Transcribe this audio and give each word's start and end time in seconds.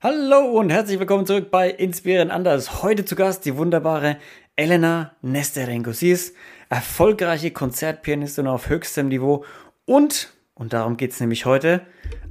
Hallo 0.00 0.52
und 0.52 0.70
herzlich 0.70 1.00
willkommen 1.00 1.26
zurück 1.26 1.50
bei 1.50 1.68
Inspirieren 1.68 2.30
Anders. 2.30 2.84
Heute 2.84 3.04
zu 3.04 3.16
Gast 3.16 3.44
die 3.44 3.56
wunderbare 3.56 4.18
Elena 4.54 5.16
Nesterenko. 5.22 5.90
Sie 5.90 6.12
ist 6.12 6.36
erfolgreiche 6.68 7.50
Konzertpianistin 7.50 8.46
auf 8.46 8.68
höchstem 8.68 9.08
Niveau 9.08 9.44
und, 9.86 10.32
und 10.54 10.72
darum 10.72 10.96
geht 10.98 11.10
es 11.10 11.18
nämlich 11.18 11.46
heute, 11.46 11.80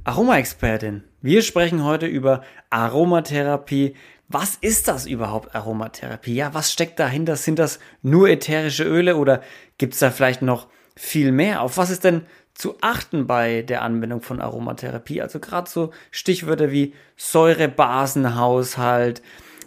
Aromaexpertin. 0.04 1.04
Wir 1.20 1.42
sprechen 1.42 1.84
heute 1.84 2.06
über 2.06 2.42
Aromatherapie. 2.70 3.96
Was 4.28 4.54
ist 4.54 4.88
das 4.88 5.04
überhaupt, 5.04 5.54
Aromatherapie? 5.54 6.36
Ja, 6.36 6.54
was 6.54 6.72
steckt 6.72 6.98
dahinter? 6.98 7.36
Sind 7.36 7.58
das 7.58 7.80
nur 8.00 8.30
ätherische 8.30 8.84
Öle 8.84 9.16
oder 9.16 9.42
gibt 9.76 9.92
es 9.92 10.00
da 10.00 10.10
vielleicht 10.10 10.40
noch 10.40 10.68
viel 10.96 11.32
mehr? 11.32 11.60
Auf 11.60 11.76
was 11.76 11.90
ist 11.90 12.04
denn 12.04 12.22
zu 12.58 12.74
achten 12.80 13.26
bei 13.26 13.62
der 13.62 13.82
Anwendung 13.82 14.20
von 14.20 14.40
Aromatherapie? 14.40 15.22
Also 15.22 15.38
gerade 15.38 15.70
so 15.70 15.92
Stichwörter 16.10 16.70
wie 16.70 16.92
Säurebasenhaushalt, 17.16 19.22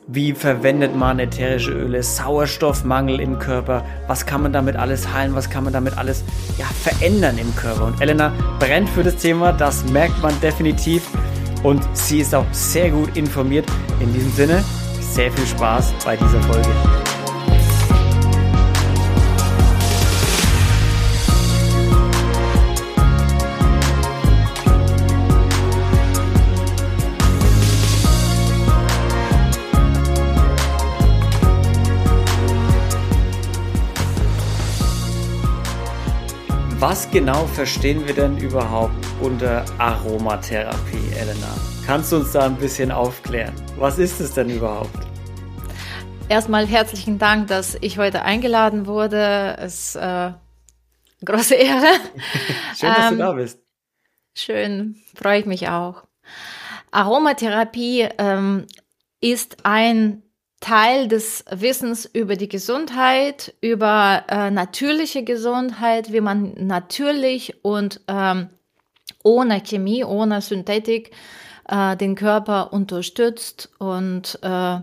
wie 0.07 0.33
verwendet 0.33 0.95
man 0.95 1.19
ätherische 1.19 1.71
Öle, 1.71 2.03
Sauerstoffmangel 2.03 3.19
im 3.19 3.39
Körper, 3.39 3.85
was 4.07 4.25
kann 4.25 4.43
man 4.43 4.51
damit 4.51 4.75
alles 4.75 5.13
heilen, 5.13 5.35
was 5.35 5.49
kann 5.49 5.63
man 5.63 5.73
damit 5.73 5.97
alles 5.97 6.23
ja, 6.57 6.65
verändern 6.65 7.37
im 7.37 7.55
Körper. 7.55 7.85
Und 7.85 8.01
Elena 8.01 8.33
brennt 8.59 8.89
für 8.89 9.03
das 9.03 9.15
Thema, 9.15 9.53
das 9.53 9.85
merkt 9.85 10.21
man 10.21 10.39
definitiv 10.41 11.07
und 11.63 11.83
sie 11.95 12.19
ist 12.19 12.35
auch 12.35 12.45
sehr 12.51 12.89
gut 12.89 13.15
informiert. 13.15 13.65
In 13.99 14.11
diesem 14.13 14.31
Sinne, 14.31 14.63
sehr 14.99 15.31
viel 15.31 15.45
Spaß 15.45 15.93
bei 16.03 16.17
dieser 16.17 16.41
Folge. 16.41 17.10
Was 37.01 37.09
genau 37.09 37.47
verstehen 37.47 38.05
wir 38.05 38.13
denn 38.13 38.37
überhaupt 38.37 38.93
unter 39.21 39.65
Aromatherapie, 39.79 41.11
Elena? 41.19 41.47
Kannst 41.83 42.11
du 42.11 42.17
uns 42.17 42.31
da 42.31 42.45
ein 42.45 42.57
bisschen 42.57 42.91
aufklären? 42.91 43.55
Was 43.77 43.97
ist 43.97 44.19
es 44.19 44.35
denn 44.35 44.51
überhaupt? 44.51 44.99
Erstmal 46.29 46.67
herzlichen 46.67 47.17
Dank, 47.17 47.47
dass 47.47 47.75
ich 47.81 47.97
heute 47.97 48.21
eingeladen 48.21 48.85
wurde. 48.85 49.57
Es 49.57 49.95
ist 49.95 49.95
äh, 49.95 50.33
große 51.25 51.55
Ehre. 51.55 51.87
schön, 52.79 52.89
dass 52.89 53.11
ähm, 53.11 53.17
du 53.17 53.17
da 53.17 53.31
bist. 53.31 53.59
Schön, 54.35 54.95
freue 55.15 55.39
ich 55.39 55.47
mich 55.47 55.69
auch. 55.69 56.03
Aromatherapie 56.91 58.09
ähm, 58.19 58.67
ist 59.21 59.65
ein 59.65 60.21
Teil 60.61 61.07
des 61.07 61.43
Wissens 61.49 62.05
über 62.05 62.35
die 62.35 62.47
Gesundheit, 62.47 63.53
über 63.61 64.23
äh, 64.29 64.51
natürliche 64.51 65.23
Gesundheit, 65.23 66.13
wie 66.13 66.21
man 66.21 66.53
natürlich 66.55 67.63
und 67.63 67.99
ähm, 68.07 68.49
ohne 69.23 69.61
Chemie, 69.61 70.03
ohne 70.03 70.39
Synthetik 70.41 71.11
äh, 71.67 71.97
den 71.97 72.15
Körper 72.15 72.73
unterstützt 72.73 73.69
und 73.79 74.39
äh, 74.43 74.79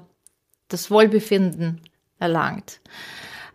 das 0.68 0.90
Wohlbefinden 0.90 1.80
erlangt. 2.18 2.80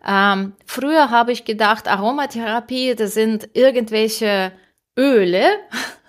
Ähm, 0.06 0.54
früher 0.64 1.10
habe 1.10 1.32
ich 1.32 1.44
gedacht, 1.44 1.88
Aromatherapie, 1.88 2.94
das 2.94 3.14
sind 3.14 3.50
irgendwelche 3.52 4.52
Öle, 4.98 5.44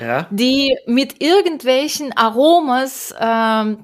ja. 0.00 0.26
die 0.30 0.76
mit 0.86 1.22
irgendwelchen 1.22 2.16
Aromas 2.16 3.14
ähm, 3.18 3.78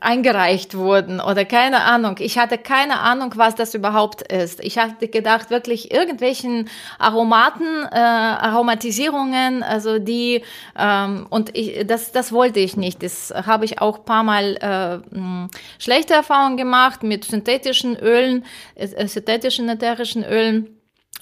eingereicht 0.00 0.76
wurden 0.76 1.20
oder 1.20 1.44
keine 1.44 1.82
Ahnung. 1.82 2.16
Ich 2.18 2.38
hatte 2.38 2.58
keine 2.58 3.00
Ahnung, 3.00 3.32
was 3.36 3.54
das 3.54 3.74
überhaupt 3.74 4.22
ist. 4.32 4.60
Ich 4.60 4.78
hatte 4.78 5.08
gedacht, 5.08 5.50
wirklich 5.50 5.92
irgendwelchen 5.92 6.68
Aromaten, 6.98 7.84
äh, 7.90 7.96
Aromatisierungen, 7.96 9.62
also 9.62 9.98
die 9.98 10.42
ähm, 10.78 11.26
und 11.30 11.56
ich, 11.56 11.86
das, 11.86 12.12
das 12.12 12.32
wollte 12.32 12.60
ich 12.60 12.76
nicht. 12.76 13.02
Das 13.02 13.32
habe 13.34 13.64
ich 13.64 13.80
auch 13.80 14.04
paar 14.04 14.22
Mal 14.22 14.56
äh, 14.56 15.78
schlechte 15.78 16.14
Erfahrungen 16.14 16.56
gemacht 16.56 17.02
mit 17.02 17.24
synthetischen 17.24 17.96
Ölen, 17.96 18.44
äh, 18.74 19.06
synthetischen 19.06 19.68
ätherischen 19.68 20.24
Ölen 20.24 20.75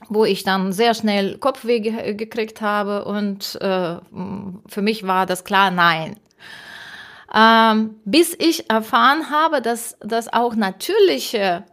wo 0.08 0.24
ich 0.24 0.44
dann 0.44 0.72
sehr 0.72 0.94
schnell 0.94 1.38
Kopfweh 1.38 1.80
ge 1.80 2.14
gekriegt 2.14 2.60
habe 2.60 3.04
und 3.04 3.56
äh, 3.60 3.96
für 4.66 4.82
mich 4.82 5.06
war 5.06 5.26
das 5.26 5.44
klar, 5.44 5.70
nein. 5.70 6.16
Ähm, 7.34 7.96
bis 8.04 8.34
ich 8.38 8.70
erfahren 8.70 9.30
habe, 9.30 9.60
dass 9.60 9.96
das 10.00 10.32
auch 10.32 10.54
natürliche, 10.54 11.64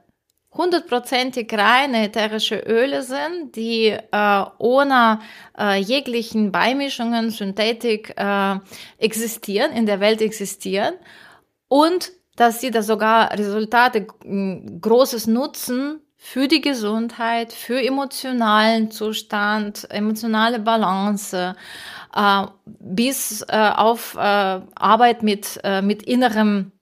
hundertprozentig 0.53 1.53
reine 1.53 2.05
ätherische 2.05 2.57
Öle 2.57 3.03
sind, 3.03 3.55
die 3.55 3.87
äh, 3.87 4.45
ohne 4.57 5.19
äh, 5.57 5.79
jeglichen 5.79 6.51
Beimischungen, 6.51 7.29
Synthetik 7.29 8.13
äh, 8.17 8.55
existieren, 8.97 9.71
in 9.71 9.85
der 9.85 9.99
Welt 9.99 10.21
existieren 10.21 10.95
und 11.67 12.11
dass 12.35 12.59
sie 12.59 12.71
da 12.71 12.81
sogar 12.81 13.31
Resultate 13.37 14.07
großes 14.81 15.27
Nutzen 15.27 16.00
für 16.23 16.47
die 16.47 16.61
Gesundheit, 16.61 17.51
für 17.51 17.81
emotionalen 17.81 18.91
Zustand, 18.91 19.89
emotionale 19.89 20.59
Balance, 20.59 21.55
äh, 22.15 22.43
bis 22.65 23.41
äh, 23.41 23.71
auf 23.75 24.13
äh, 24.15 24.19
Arbeit 24.19 25.23
mit, 25.23 25.59
äh, 25.63 25.81
mit 25.81 26.03
innerem, 26.03 26.73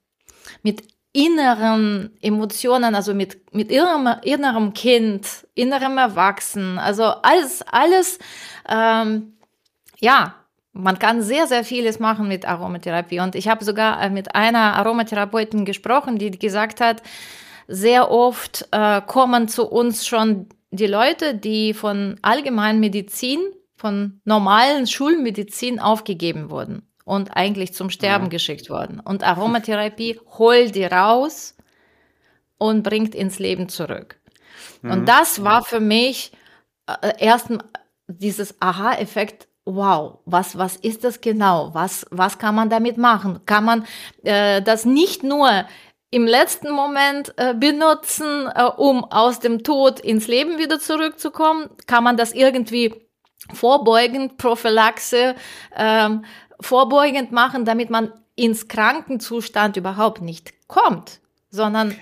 mit 0.62 0.84
inneren 1.14 2.12
Emotionen, 2.22 2.94
also 2.96 3.14
mit, 3.14 3.54
mit 3.56 3.72
innerem, 3.72 4.10
innerem 4.24 4.74
Kind, 4.74 5.48
innerem 5.56 5.98
Erwachsenen, 5.98 6.78
also 6.78 7.06
alles, 7.06 7.62
alles, 7.72 8.20
ähm, 8.68 9.38
ja, 10.02 10.36
man 10.74 11.00
kann 11.00 11.22
sehr, 11.22 11.48
sehr 11.48 11.64
vieles 11.64 12.00
machen 12.00 12.28
mit 12.28 12.46
Aromatherapie. 12.46 13.22
Und 13.22 13.36
ich 13.36 13.48
habe 13.48 13.64
sogar 13.64 14.02
äh, 14.02 14.10
mit 14.10 14.36
einer 14.36 14.76
Aromatherapeutin 14.76 15.64
gesprochen, 15.64 16.18
die 16.18 16.32
gesagt 16.32 16.82
hat, 16.82 17.02
sehr 17.70 18.12
oft 18.12 18.68
äh, 18.72 19.02
kommen 19.02 19.48
zu 19.48 19.68
uns 19.68 20.06
schon 20.06 20.48
die 20.72 20.88
Leute, 20.88 21.36
die 21.36 21.74
von 21.74 22.18
Allgemeinmedizin, 22.22 23.40
von 23.76 24.20
normalen 24.26 24.88
Schulmedizin 24.88 25.80
aufgegeben 25.80 26.50
wurden 26.50 26.88
und 27.06 27.36
eigentlich 27.38 27.74
zum 27.74 27.90
Sterben 27.90 28.26
ja. 28.26 28.30
geschickt 28.30 28.70
wurden. 28.70 29.00
Und 29.00 29.24
Aromatherapie 29.24 30.20
holt 30.38 30.76
die 30.76 30.84
raus 30.84 31.56
und 32.58 32.84
bringt 32.84 33.16
ins 33.16 33.40
Leben 33.40 33.70
zurück. 33.70 34.20
Mhm. 34.82 34.92
Und 34.92 35.06
das 35.06 35.44
war 35.44 35.64
für 35.64 35.80
mich 35.80 36.32
äh, 36.88 37.14
erst 37.20 37.50
dieses 38.08 38.60
Aha-Effekt, 38.60 39.48
wow, 39.66 40.20
was, 40.26 40.58
was 40.58 40.76
ist 40.76 41.04
das 41.04 41.22
genau? 41.22 41.70
Was, 41.74 42.06
was 42.10 42.40
kann 42.40 42.56
man 42.56 42.70
damit 42.70 42.98
machen? 42.98 43.40
Kann 43.46 43.64
man 43.64 43.86
äh, 44.24 44.62
das 44.62 44.86
nicht 44.86 45.24
nur 45.24 45.66
im 46.12 46.26
letzten 46.26 46.72
Moment 46.72 47.34
äh, 47.38 47.54
benutzen, 47.54 48.48
äh, 48.54 48.64
um 48.64 49.04
aus 49.06 49.40
dem 49.40 49.64
Tod 49.64 50.00
ins 50.00 50.28
Leben 50.28 50.58
wieder 50.58 50.80
zurückzukommen? 50.80 51.70
Kann 51.88 52.04
man 52.04 52.18
das 52.18 52.34
irgendwie 52.34 52.94
vorbeugend, 53.54 54.38
Prophylaxe, 54.38 55.36
ähm, 55.76 56.26
vorbeugend 56.60 57.32
machen, 57.32 57.66
damit 57.66 57.90
man 57.90 58.12
ins 58.36 58.68
Krankenzustand 58.68 59.78
überhaupt 59.78 60.22
nicht 60.22 60.68
kommt, 60.68 61.20
sondern 61.50 61.96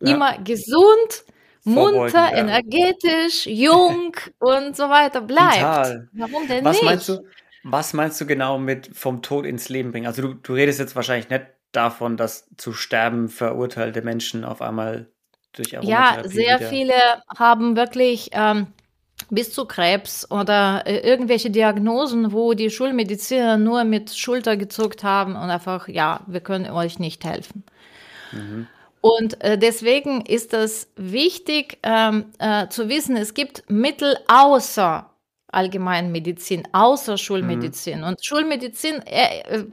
ja. 0.00 0.14
immer 0.14 0.38
gesund, 0.38 1.24
munter, 1.64 2.32
ja. 2.32 2.36
energetisch, 2.36 3.46
jung 3.46 4.14
und 4.38 4.76
so 4.76 4.88
weiter 4.88 5.20
bleibt. 5.20 5.54
Total. 5.54 6.08
Warum 6.12 6.48
denn 6.48 6.64
was 6.64 6.76
nicht? 6.76 6.84
Meinst 6.84 7.08
du, 7.08 7.24
was 7.62 7.92
meinst 7.94 8.20
du 8.20 8.26
genau 8.26 8.58
mit 8.58 8.90
vom 8.94 9.22
Tod 9.22 9.46
ins 9.46 9.68
Leben 9.68 9.90
bringen? 9.90 10.06
Also 10.06 10.22
du, 10.22 10.34
du 10.34 10.52
redest 10.52 10.78
jetzt 10.80 10.96
wahrscheinlich 10.96 11.30
nicht 11.30 11.46
davon, 11.76 12.16
dass 12.16 12.48
zu 12.56 12.72
sterben 12.72 13.28
verurteilte 13.28 14.02
Menschen 14.02 14.44
auf 14.44 14.62
einmal 14.62 15.08
durch 15.52 15.76
Aromatherapie 15.76 16.22
Ja, 16.22 16.28
sehr 16.28 16.58
wieder 16.58 16.68
viele 16.68 16.94
haben 17.36 17.76
wirklich 17.76 18.30
ähm, 18.32 18.68
bis 19.30 19.52
zu 19.52 19.66
Krebs 19.66 20.30
oder 20.30 20.82
äh, 20.86 20.98
irgendwelche 20.98 21.50
Diagnosen, 21.50 22.32
wo 22.32 22.54
die 22.54 22.70
Schulmediziner 22.70 23.56
nur 23.56 23.84
mit 23.84 24.14
Schulter 24.14 24.56
gezuckt 24.56 25.04
haben 25.04 25.36
und 25.36 25.50
einfach, 25.50 25.88
ja, 25.88 26.20
wir 26.26 26.40
können 26.40 26.70
euch 26.70 26.98
nicht 26.98 27.24
helfen. 27.24 27.64
Mhm. 28.32 28.66
Und 29.00 29.42
äh, 29.44 29.58
deswegen 29.58 30.22
ist 30.22 30.54
es 30.54 30.88
wichtig 30.96 31.78
ähm, 31.82 32.26
äh, 32.38 32.68
zu 32.68 32.88
wissen, 32.88 33.16
es 33.16 33.34
gibt 33.34 33.68
Mittel 33.68 34.16
außer 34.28 35.10
Allgemeinmedizin, 35.54 36.68
außer 36.72 37.16
Schulmedizin. 37.16 38.00
Mhm. 38.00 38.04
Und 38.04 38.24
Schulmedizin, 38.24 39.02
äh, 39.06 39.40
äh, 39.40 39.64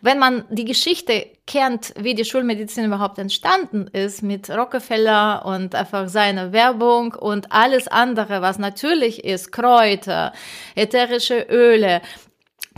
wenn 0.00 0.18
man 0.18 0.44
die 0.50 0.64
Geschichte 0.64 1.26
kennt, 1.46 1.94
wie 1.98 2.14
die 2.14 2.24
Schulmedizin 2.24 2.84
überhaupt 2.84 3.18
entstanden 3.18 3.86
ist, 3.86 4.22
mit 4.22 4.50
Rockefeller 4.50 5.44
und 5.46 5.74
einfach 5.74 6.08
seine 6.08 6.52
Werbung 6.52 7.14
und 7.14 7.52
alles 7.52 7.88
andere, 7.88 8.42
was 8.42 8.58
natürlich 8.58 9.24
ist, 9.24 9.52
Kräuter, 9.52 10.32
ätherische 10.74 11.46
Öle, 11.48 12.02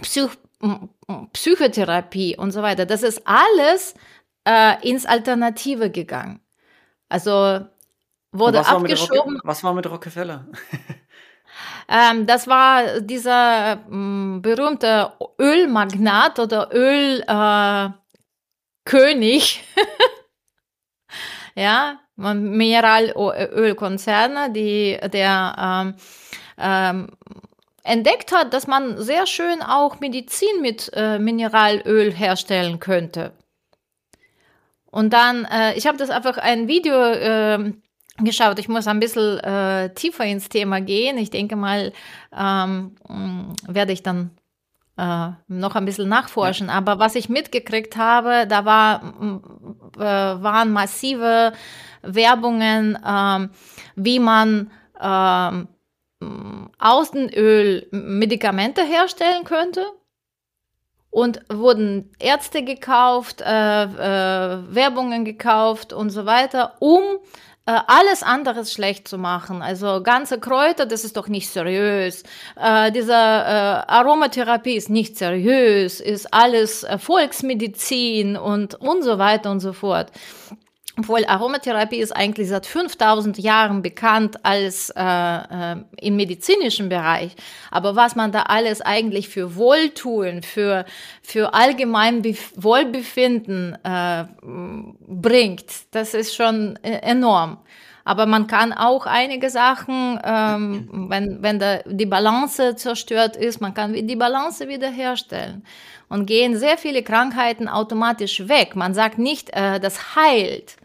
Psych 0.02 0.30
Psychotherapie 1.34 2.36
und 2.38 2.52
so 2.52 2.62
weiter. 2.62 2.86
Das 2.86 3.02
ist 3.02 3.20
alles 3.26 3.94
äh, 4.44 4.88
ins 4.88 5.04
Alternative 5.04 5.90
gegangen. 5.90 6.40
Also 7.08 7.60
wurde 8.32 8.58
was 8.58 8.68
abgeschoben. 8.68 9.34
War 9.34 9.40
was 9.44 9.62
war 9.62 9.74
mit 9.74 9.88
Rockefeller? 9.90 10.46
ähm, 11.88 12.26
das 12.26 12.46
war 12.46 13.00
dieser 13.00 13.76
mh, 13.88 13.96
mm, 13.96 14.42
berühmte 14.42 15.12
Ölmagnat 15.40 16.38
oder 16.38 16.68
Ölkönig. 16.72 17.94
Äh, 21.54 21.54
ja, 21.62 22.00
Mineralölkonzerne, 22.16 24.52
die 24.52 24.98
der 25.12 25.56
ähm, 25.58 25.94
ähm, 26.58 27.08
entdeckt 27.82 28.32
hat, 28.32 28.54
dass 28.54 28.66
man 28.66 29.00
sehr 29.00 29.26
schön 29.26 29.62
auch 29.62 30.00
Medizin 30.00 30.60
mit 30.60 30.90
äh, 30.94 31.18
Mineralöl 31.18 32.12
herstellen 32.12 32.80
könnte. 32.80 33.32
Und 34.90 35.12
dann, 35.12 35.44
äh, 35.44 35.74
ich 35.74 35.86
habe 35.86 35.98
das 35.98 36.10
einfach 36.10 36.38
ein 36.38 36.68
Video 36.68 36.94
äh, 36.94 37.72
geschaut. 38.18 38.58
Ich 38.58 38.68
muss 38.68 38.86
ein 38.86 39.00
bisschen 39.00 39.38
äh, 39.40 39.92
tiefer 39.94 40.24
ins 40.24 40.48
Thema 40.48 40.80
gehen. 40.80 41.18
Ich 41.18 41.30
denke 41.30 41.56
mal, 41.56 41.92
ähm, 42.36 42.94
werde 43.66 43.92
ich 43.92 44.02
dann 44.02 44.30
äh, 44.96 45.30
noch 45.48 45.74
ein 45.74 45.84
bisschen 45.84 46.08
nachforschen. 46.08 46.68
Ja. 46.68 46.74
Aber 46.74 46.98
was 46.98 47.16
ich 47.16 47.28
mitgekriegt 47.28 47.96
habe, 47.96 48.46
da 48.48 48.64
war, 48.64 49.02
äh, 49.96 50.00
waren 50.00 50.72
massive 50.72 51.52
Werbungen, 52.02 52.96
äh, 52.96 53.48
wie 53.96 54.18
man 54.20 54.70
äh, 55.00 55.64
Außenöl 56.78 57.88
Medikamente 57.90 58.82
herstellen 58.82 59.44
könnte. 59.44 59.84
Und 61.10 61.42
wurden 61.48 62.10
Ärzte 62.18 62.64
gekauft, 62.64 63.40
äh, 63.40 63.84
äh, 63.84 64.74
Werbungen 64.74 65.24
gekauft 65.24 65.92
und 65.92 66.10
so 66.10 66.26
weiter, 66.26 66.74
um 66.80 67.02
äh, 67.66 67.80
alles 67.86 68.22
anderes 68.22 68.72
schlecht 68.72 69.08
zu 69.08 69.16
machen. 69.18 69.62
Also 69.62 70.02
ganze 70.02 70.38
Kräuter, 70.38 70.86
das 70.86 71.04
ist 71.04 71.16
doch 71.16 71.28
nicht 71.28 71.48
seriös. 71.48 72.22
Äh, 72.60 72.92
diese 72.92 73.12
äh, 73.12 73.14
Aromatherapie 73.14 74.76
ist 74.76 74.90
nicht 74.90 75.16
seriös, 75.16 76.00
ist 76.00 76.32
alles 76.32 76.86
Volksmedizin 76.98 78.36
und 78.36 78.74
und 78.74 79.02
so 79.02 79.18
weiter 79.18 79.50
und 79.50 79.60
so 79.60 79.72
fort. 79.72 80.10
Obwohl 80.96 81.24
Aromatherapie 81.24 81.98
ist 81.98 82.12
eigentlich 82.14 82.48
seit 82.48 82.66
5000 82.66 83.38
Jahren 83.38 83.82
bekannt 83.82 84.44
als 84.44 84.90
äh, 84.90 85.02
äh, 85.02 85.76
im 86.00 86.14
medizinischen 86.14 86.88
Bereich. 86.88 87.32
Aber 87.72 87.96
was 87.96 88.14
man 88.14 88.30
da 88.30 88.42
alles 88.42 88.80
eigentlich 88.80 89.28
für 89.28 89.56
Wohltun, 89.56 90.42
für, 90.42 90.84
für 91.20 91.52
allgemein 91.52 92.22
Be 92.22 92.36
Wohlbefinden 92.54 93.76
äh, 93.82 94.24
bringt, 94.40 95.64
das 95.90 96.14
ist 96.14 96.36
schon 96.36 96.76
äh, 96.82 96.98
enorm. 96.98 97.58
Aber 98.04 98.26
man 98.26 98.46
kann 98.46 98.72
auch 98.72 99.06
einige 99.06 99.50
Sachen, 99.50 100.20
ähm, 100.22 101.08
wenn, 101.08 101.42
wenn 101.42 101.58
da 101.58 101.78
die 101.86 102.06
Balance 102.06 102.76
zerstört 102.76 103.34
ist, 103.36 103.60
man 103.60 103.74
kann 103.74 103.94
die 103.94 104.16
Balance 104.16 104.68
wiederherstellen. 104.68 105.64
Und 106.08 106.26
gehen 106.26 106.56
sehr 106.56 106.76
viele 106.76 107.02
Krankheiten 107.02 107.66
automatisch 107.66 108.46
weg. 108.46 108.76
Man 108.76 108.94
sagt 108.94 109.18
nicht, 109.18 109.50
äh, 109.54 109.80
das 109.80 110.14
heilt 110.14 110.76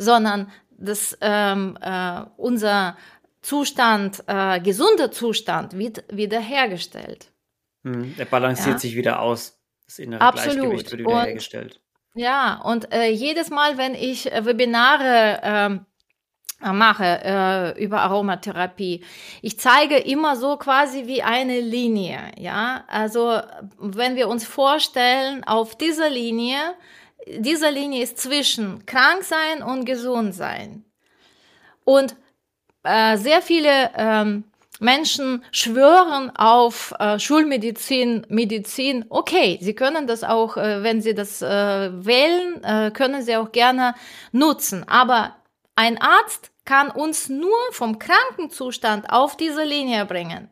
sondern 0.00 0.50
dass 0.78 1.16
ähm, 1.20 1.76
äh, 1.80 2.22
unser 2.36 2.96
Zustand, 3.42 4.24
äh, 4.26 4.60
gesunder 4.60 5.10
Zustand 5.12 5.76
wird 5.76 6.04
wiederhergestellt. 6.10 7.32
Hm, 7.84 8.14
er 8.16 8.24
balanciert 8.24 8.76
ja. 8.76 8.78
sich 8.78 8.96
wieder 8.96 9.20
aus. 9.20 9.60
Das 9.86 9.98
innere 9.98 10.20
Absolut. 10.20 10.56
Gleichgewicht 10.56 10.90
wird 10.90 11.00
wiederhergestellt. 11.00 11.80
Und, 12.14 12.22
ja, 12.22 12.60
und 12.62 12.92
äh, 12.92 13.10
jedes 13.10 13.50
Mal, 13.50 13.76
wenn 13.78 13.94
ich 13.94 14.30
äh, 14.30 14.44
Webinare 14.44 15.40
ähm, 15.42 15.86
äh, 16.62 16.72
mache 16.72 17.20
äh, 17.24 17.82
über 17.82 18.02
Aromatherapie. 18.02 19.02
Ich 19.40 19.58
zeige 19.58 19.96
immer 19.96 20.36
so 20.36 20.56
quasi 20.58 21.06
wie 21.06 21.22
eine 21.22 21.60
Linie, 21.60 22.32
ja. 22.36 22.84
Also 22.88 23.40
wenn 23.78 24.16
wir 24.16 24.28
uns 24.28 24.46
vorstellen, 24.46 25.42
auf 25.44 25.76
dieser 25.76 26.10
Linie 26.10 26.58
diese 27.26 27.70
Linie 27.70 28.02
ist 28.02 28.18
zwischen 28.18 28.84
krank 28.86 29.22
sein 29.22 29.62
und 29.62 29.84
gesund 29.84 30.34
sein. 30.34 30.84
Und 31.84 32.16
äh, 32.82 33.16
sehr 33.16 33.42
viele 33.42 33.90
ähm, 33.96 34.44
Menschen 34.80 35.44
schwören 35.52 36.34
auf 36.34 36.94
äh, 36.98 37.18
Schulmedizin, 37.18 38.26
Medizin. 38.28 39.04
Okay, 39.10 39.58
sie 39.60 39.74
können 39.74 40.06
das 40.06 40.24
auch, 40.24 40.56
äh, 40.56 40.82
wenn 40.82 41.02
sie 41.02 41.14
das 41.14 41.42
äh, 41.42 41.46
wählen, 41.46 42.64
äh, 42.64 42.90
können 42.90 43.22
sie 43.22 43.36
auch 43.36 43.52
gerne 43.52 43.94
nutzen. 44.32 44.88
Aber 44.88 45.36
ein 45.76 46.00
Arzt 46.00 46.50
kann 46.64 46.90
uns 46.90 47.28
nur 47.28 47.58
vom 47.72 47.98
Krankenzustand 47.98 49.10
auf 49.10 49.36
diese 49.36 49.64
Linie 49.64 50.06
bringen. 50.06 50.48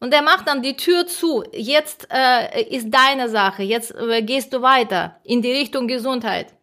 Und 0.00 0.14
er 0.14 0.22
macht 0.22 0.48
dann 0.48 0.62
die 0.62 0.76
Tür 0.76 1.06
zu. 1.06 1.44
Jetzt 1.52 2.08
äh, 2.10 2.62
ist 2.64 2.88
deine 2.90 3.28
Sache. 3.28 3.62
Jetzt 3.62 3.94
äh, 3.94 4.22
gehst 4.22 4.52
du 4.52 4.62
weiter 4.62 5.20
in 5.24 5.42
die 5.42 5.52
Richtung 5.52 5.86
Gesundheit. 5.86 6.54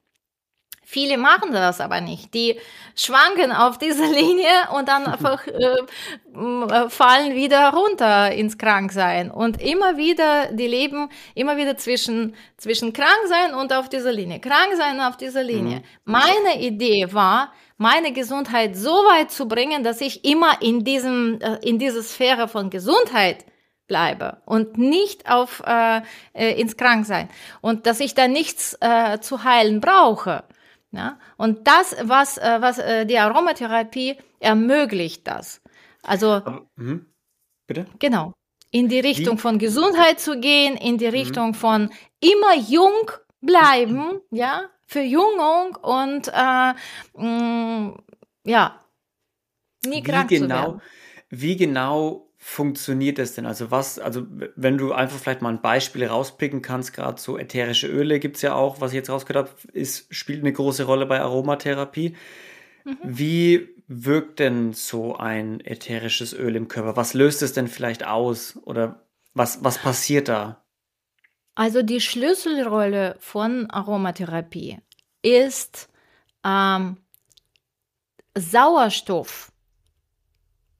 Viele 0.90 1.18
machen 1.18 1.52
das 1.52 1.82
aber 1.82 2.00
nicht. 2.00 2.34
Die 2.34 2.58
schwanken 2.96 3.52
auf 3.52 3.78
dieser 3.78 4.08
Linie 4.22 4.70
und 4.74 4.88
dann 4.88 5.06
einfach 5.06 5.46
äh, 5.46 6.90
fallen 6.90 7.36
wieder 7.36 7.74
runter 7.74 8.32
ins 8.32 8.58
Kranksein. 8.58 9.30
Und 9.30 9.62
immer 9.62 9.98
wieder, 9.98 10.54
die 10.54 10.66
leben 10.66 11.10
immer 11.36 11.58
wieder 11.58 11.78
zwischen, 11.78 12.36
zwischen 12.56 12.94
Kranksein 12.94 13.54
und 13.54 13.72
auf 13.72 13.90
dieser 13.90 14.14
Linie. 14.14 14.40
Kranksein 14.40 15.00
auf 15.02 15.18
dieser 15.18 15.44
Linie. 15.44 15.80
Mhm. 15.80 15.84
Meine 16.06 16.60
Idee 16.62 17.08
war, 17.12 17.52
meine 17.78 18.12
Gesundheit 18.12 18.76
so 18.76 18.92
weit 18.92 19.32
zu 19.32 19.48
bringen, 19.48 19.84
dass 19.84 20.02
ich 20.02 20.26
immer 20.26 20.62
in 20.62 20.84
diesem, 20.84 21.40
äh, 21.42 21.58
in 21.62 21.80
dieser 21.80 22.04
Sphäre 22.04 22.48
von 22.48 22.70
Gesundheit 22.70 23.46
bleibe 23.88 24.42
und 24.46 24.78
nicht 24.78 25.30
auf 25.30 25.64
äh, 25.66 26.02
äh, 26.34 26.60
ins 26.60 26.76
Kranksein 26.76 27.30
und 27.62 27.86
dass 27.86 28.00
ich 28.00 28.16
da 28.16 28.28
nichts 28.28 28.78
äh, 28.82 29.20
zu 29.20 29.44
heilen 29.44 29.80
brauche. 29.80 30.44
Ja? 30.92 31.20
Und 31.38 31.68
das, 31.68 31.96
was, 32.04 32.38
äh, 32.38 32.58
was 32.60 32.80
äh, 32.80 33.06
die 33.06 33.18
Aromatherapie 33.18 34.18
ermöglicht, 34.40 35.28
das. 35.28 35.62
Also 36.04 36.34
Aber, 36.34 36.68
mhm. 36.76 37.06
bitte. 37.66 37.86
Genau. 38.00 38.34
In 38.72 38.90
die 38.90 39.00
Richtung 39.00 39.38
von 39.38 39.60
Gesundheit 39.60 40.20
zu 40.20 40.40
gehen, 40.40 40.76
in 40.76 40.98
die 40.98 41.08
mhm. 41.08 41.12
Richtung 41.12 41.48
mhm. 41.50 41.54
von 41.54 41.90
immer 42.20 42.56
jung 42.56 43.12
bleiben, 43.42 44.20
ja, 44.32 44.70
Verjüngung 44.88 45.76
und 45.82 46.30
äh, 46.30 46.74
mh, 47.14 47.18
mm, 47.18 47.98
ja, 48.46 48.80
nie 49.86 50.02
krank 50.02 50.30
wie 50.32 50.40
genau, 50.40 50.48
zu 50.48 50.62
werden. 50.64 50.82
Wie 51.30 51.58
genau 51.58 52.30
funktioniert 52.38 53.18
das 53.20 53.36
denn? 53.36 53.46
Also 53.46 53.70
was, 53.70 54.00
also 54.00 54.26
wenn 54.56 54.78
du 54.78 54.94
einfach 54.94 55.18
vielleicht 55.20 55.42
mal 55.42 55.50
ein 55.50 55.62
Beispiel 55.62 56.06
rauspicken 56.06 56.62
kannst, 56.62 56.94
gerade 56.94 57.20
so 57.20 57.38
ätherische 57.38 57.88
Öle 57.88 58.20
gibt 58.20 58.38
es 58.38 58.42
ja 58.44 58.56
auch, 58.56 58.80
was 58.80 58.92
ich 58.92 58.96
jetzt 58.96 59.10
rausgehört 59.10 59.50
habe, 59.50 59.72
ist, 59.74 60.14
spielt 60.16 60.40
eine 60.40 60.54
große 60.54 60.86
Rolle 60.86 61.06
bei 61.06 61.20
Aromatherapie. 61.20 62.16
Mhm. 62.86 62.98
Wie 63.04 63.70
wirkt 63.88 64.40
denn 64.40 64.72
so 64.72 65.18
ein 65.18 65.60
ätherisches 65.60 66.34
Öl 66.34 66.56
im 66.56 66.70
Körper? 66.70 66.96
Was 66.96 67.14
löst 67.14 67.42
es 67.42 67.52
denn 67.52 67.68
vielleicht 67.68 68.06
aus? 68.06 68.58
Oder 68.64 69.06
was, 69.34 69.64
was 69.64 69.78
passiert 69.80 70.30
da? 70.30 70.64
Also 71.58 71.82
die 71.82 72.00
Schlüsselrolle 72.00 73.16
von 73.18 73.68
Aromatherapie 73.72 74.78
ist 75.24 75.90
ähm, 76.46 76.98
Sauerstoff, 78.38 79.52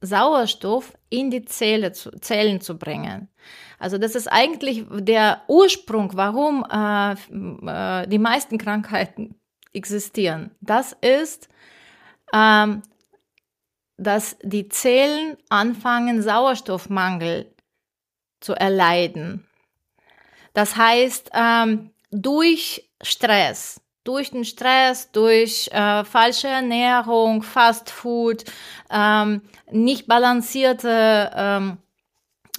Sauerstoff 0.00 0.96
in 1.10 1.32
die 1.32 1.44
Zelle 1.44 1.90
zu, 1.90 2.12
Zellen 2.20 2.60
zu 2.60 2.78
bringen. 2.78 3.28
Also 3.80 3.98
das 3.98 4.14
ist 4.14 4.28
eigentlich 4.28 4.84
der 4.88 5.42
Ursprung, 5.48 6.12
warum 6.14 6.64
äh, 6.70 7.14
äh, 7.14 8.06
die 8.06 8.20
meisten 8.20 8.56
Krankheiten 8.56 9.34
existieren. 9.72 10.52
Das 10.60 10.96
ist, 11.00 11.48
ähm, 12.32 12.82
dass 13.96 14.36
die 14.44 14.68
Zellen 14.68 15.38
anfangen, 15.48 16.22
Sauerstoffmangel 16.22 17.52
zu 18.38 18.54
erleiden. 18.54 19.47
Das 20.54 20.76
heißt, 20.76 21.30
ähm, 21.34 21.90
durch 22.10 22.88
Stress, 23.02 23.80
durch 24.04 24.30
den 24.30 24.44
Stress, 24.44 25.10
durch 25.12 25.68
äh, 25.72 26.04
falsche 26.04 26.48
Ernährung, 26.48 27.42
Fast 27.42 27.90
Food, 27.90 28.44
ähm, 28.90 29.42
nicht 29.70 30.06
balancierte 30.06 31.30
ähm, 31.34 31.78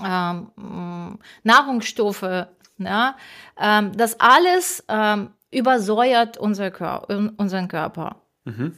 ähm, 0.03 1.19
Nahrungsstoffe, 1.43 2.47
ja, 2.77 3.15
ähm, 3.59 3.97
das 3.97 4.19
alles 4.19 4.83
ähm, 4.87 5.31
übersäuert 5.51 6.37
unser 6.37 6.71
Kör 6.71 7.07
unseren 7.09 7.67
Körper. 7.67 8.21
Mhm. 8.45 8.77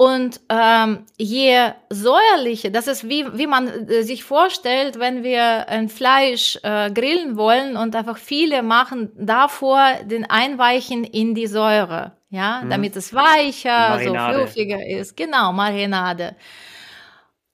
Und 0.00 0.40
ähm, 0.48 1.04
je 1.18 1.72
säuerlicher, 1.90 2.70
das 2.70 2.86
ist 2.86 3.06
wie, 3.06 3.26
wie 3.36 3.46
man 3.46 3.68
äh, 3.68 4.02
sich 4.02 4.24
vorstellt, 4.24 4.98
wenn 4.98 5.22
wir 5.22 5.68
ein 5.68 5.90
Fleisch 5.90 6.58
äh, 6.62 6.90
grillen 6.90 7.36
wollen 7.36 7.76
und 7.76 7.94
einfach 7.94 8.16
viele 8.16 8.62
machen 8.62 9.12
davor 9.14 9.96
den 10.04 10.24
Einweichen 10.24 11.04
in 11.04 11.34
die 11.34 11.46
Säure, 11.46 12.12
ja, 12.30 12.62
mhm. 12.64 12.70
damit 12.70 12.96
es 12.96 13.12
weicher, 13.12 14.00
so 14.02 14.14
fluffiger 14.14 14.86
ist. 14.86 15.18
Genau, 15.18 15.52
Marinade. 15.52 16.34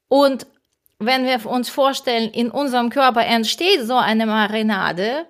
Und 0.06 0.46
wenn 1.00 1.24
wir 1.24 1.50
uns 1.50 1.68
vorstellen, 1.68 2.30
in 2.30 2.52
unserem 2.52 2.90
Körper 2.90 3.26
entsteht 3.26 3.82
so 3.82 3.96
eine 3.96 4.24
Marinade, 4.24 5.26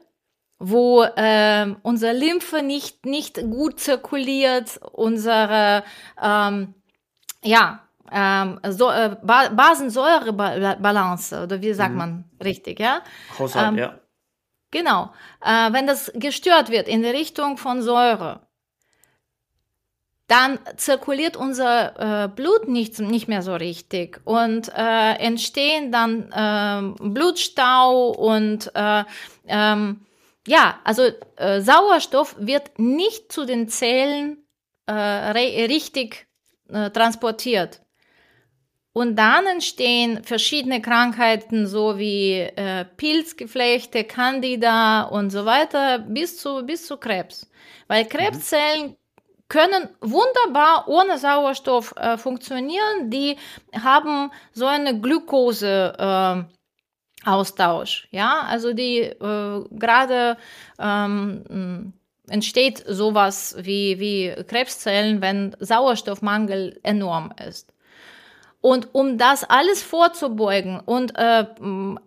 wo 0.59 1.03
äh, 1.03 1.67
unser 1.83 2.13
Lymphe 2.13 2.63
nicht, 2.63 3.07
nicht 3.07 3.41
gut 3.41 3.81
zirkuliert, 3.81 4.79
unsere 4.93 5.83
ähm, 6.23 6.75
ja, 7.47 7.81
ähm, 8.13 8.61
so, 8.69 8.91
äh, 8.91 9.17
ba 9.23 9.49
Basensäurebalance, 9.49 11.43
oder 11.43 11.61
wie 11.61 11.73
sagt 11.73 11.93
mhm. 11.93 11.99
man 11.99 12.25
richtig, 12.43 12.79
ja? 12.81 13.03
Haushalt, 13.39 13.69
ähm, 13.69 13.79
ja. 13.79 13.99
Genau. 14.71 15.13
Äh, 15.45 15.73
wenn 15.73 15.87
das 15.87 16.13
gestört 16.15 16.71
wird 16.71 16.89
in 16.89 17.05
Richtung 17.05 17.57
von 17.57 17.83
Säure, 17.83 18.41
dann 20.29 20.59
zirkuliert 20.77 21.37
unser 21.37 22.25
äh, 22.25 22.29
Blut 22.29 22.69
nicht, 22.69 22.99
nicht 22.99 23.29
mehr 23.29 23.43
so 23.43 23.55
richtig 23.55 24.21
und 24.25 24.71
äh, 24.77 25.15
entstehen 25.19 25.93
dann 25.93 26.33
äh, 26.33 27.09
Blutstau 27.09 28.11
und 28.11 28.71
äh, 28.75 29.05
ähm, 29.47 30.05
ja, 30.49 30.79
also 30.85 31.03
äh, 31.37 31.61
Sauerstoff 31.61 32.35
wird 32.39 32.79
nicht 32.79 33.31
zu 33.33 33.45
den 33.45 33.69
Zellen 33.69 34.45
äh, 34.87 34.93
richtig 34.93 36.26
äh, 36.73 36.91
transportiert. 36.91 37.81
Und 38.93 39.17
dann 39.17 39.45
entstehen 39.47 40.25
verschiedene 40.25 40.81
Krankheiten, 40.81 41.67
so 41.67 41.99
wie 41.99 42.33
äh, 42.33 42.87
Pilzgeflechte, 42.97 44.05
Candida 44.05 45.03
und 45.03 45.29
so 45.29 45.45
weiter, 45.45 45.99
bis 45.99 46.39
zu, 46.39 46.65
bis 46.65 46.87
zu 46.87 46.97
Krebs. 46.97 47.51
Weil 47.89 48.05
mhm. 48.05 48.09
Krebszellen 48.09 48.97
können 49.49 49.91
wunderbar 50.01 50.89
ohne 50.89 51.19
Sauerstoff 51.19 51.95
äh, 51.97 52.17
funktionieren. 52.17 53.11
Die 53.11 53.37
haben 53.79 54.31
so 54.53 54.67
eine 54.67 54.99
Glukose. 54.99 56.47
Äh, 56.49 56.57
Austausch, 57.25 58.07
ja, 58.13 58.43
also 58.43 58.73
die 58.73 59.01
äh, 59.01 59.65
gerade 59.73 60.37
ähm, 60.79 61.93
entsteht 62.29 62.83
sowas 62.87 63.57
wie, 63.59 63.99
wie 64.01 64.45
Krebszellen, 64.45 65.21
wenn 65.21 65.57
Sauerstoffmangel 65.61 66.81
enorm 66.83 67.33
ist. 67.47 67.73
Und 68.61 68.95
um 68.95 69.17
das 69.17 69.45
alles 69.45 69.83
vorzubeugen 69.83 70.81
und 70.81 71.17
äh, 71.17 71.45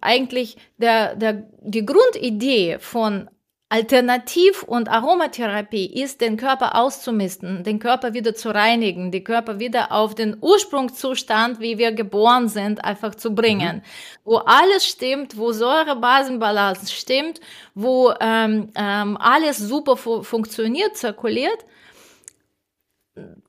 eigentlich 0.01 0.57
der, 0.77 1.15
der, 1.15 1.43
die 1.61 1.85
Grundidee 1.85 2.79
von 2.79 3.29
Alternativ- 3.71 4.63
und 4.63 4.89
Aromatherapie 4.89 5.85
ist, 5.85 6.21
den 6.21 6.37
Körper 6.37 6.75
auszumisten, 6.75 7.63
den 7.63 7.77
Körper 7.77 8.15
wieder 8.15 8.33
zu 8.33 8.49
reinigen, 8.49 9.11
den 9.11 9.23
Körper 9.23 9.59
wieder 9.59 9.91
auf 9.91 10.15
den 10.15 10.37
Ursprungszustand, 10.41 11.59
wie 11.59 11.77
wir 11.77 11.91
geboren 11.91 12.49
sind, 12.49 12.83
einfach 12.83 13.13
zu 13.13 13.35
bringen. 13.35 13.77
Mhm. 13.77 13.81
Wo 14.23 14.37
alles 14.37 14.87
stimmt, 14.87 15.37
wo 15.37 15.51
Säure-Basen-Balance 15.51 16.91
stimmt, 16.91 17.41
wo 17.75 18.11
ähm, 18.19 18.71
ähm, 18.73 19.17
alles 19.17 19.59
super 19.59 19.97
fu 19.97 20.23
funktioniert, 20.23 20.97
zirkuliert. 20.97 21.63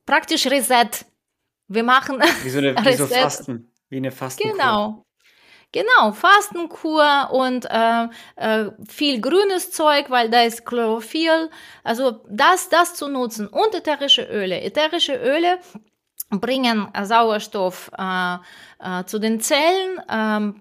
Praktisch 0.05 0.47
Reset. 0.47 1.07
Wir 1.67 1.83
machen 1.83 2.23
wie 2.43 2.50
so, 2.50 2.59
eine, 2.59 2.77
wie 2.77 2.93
so 2.93 3.07
Fasten, 3.07 3.73
wie 3.89 3.97
eine 3.97 4.11
Fastenkur. 4.11 4.53
Genau, 4.53 5.05
Genau, 5.73 6.11
Fastenkur 6.12 7.31
und 7.31 7.65
äh, 7.71 8.09
äh, 8.35 8.71
viel 8.89 9.21
grünes 9.21 9.71
Zeug, 9.71 10.11
weil 10.11 10.29
da 10.29 10.43
ist 10.43 10.67
Chlorophyll. 10.67 11.49
Also 11.85 12.23
das, 12.29 12.69
das 12.69 12.95
zu 12.95 13.07
nutzen 13.07 13.47
und 13.47 13.73
ätherische 13.75 14.23
Öle. 14.23 14.61
Ätherische 14.62 15.15
Öle 15.15 15.61
bringen 16.31 16.89
Sauerstoff 17.03 17.91
äh, 17.97 18.35
äh, 18.81 19.05
zu 19.05 19.21
den 19.21 19.41
Zellen, 19.41 19.99
äh, 20.09 20.53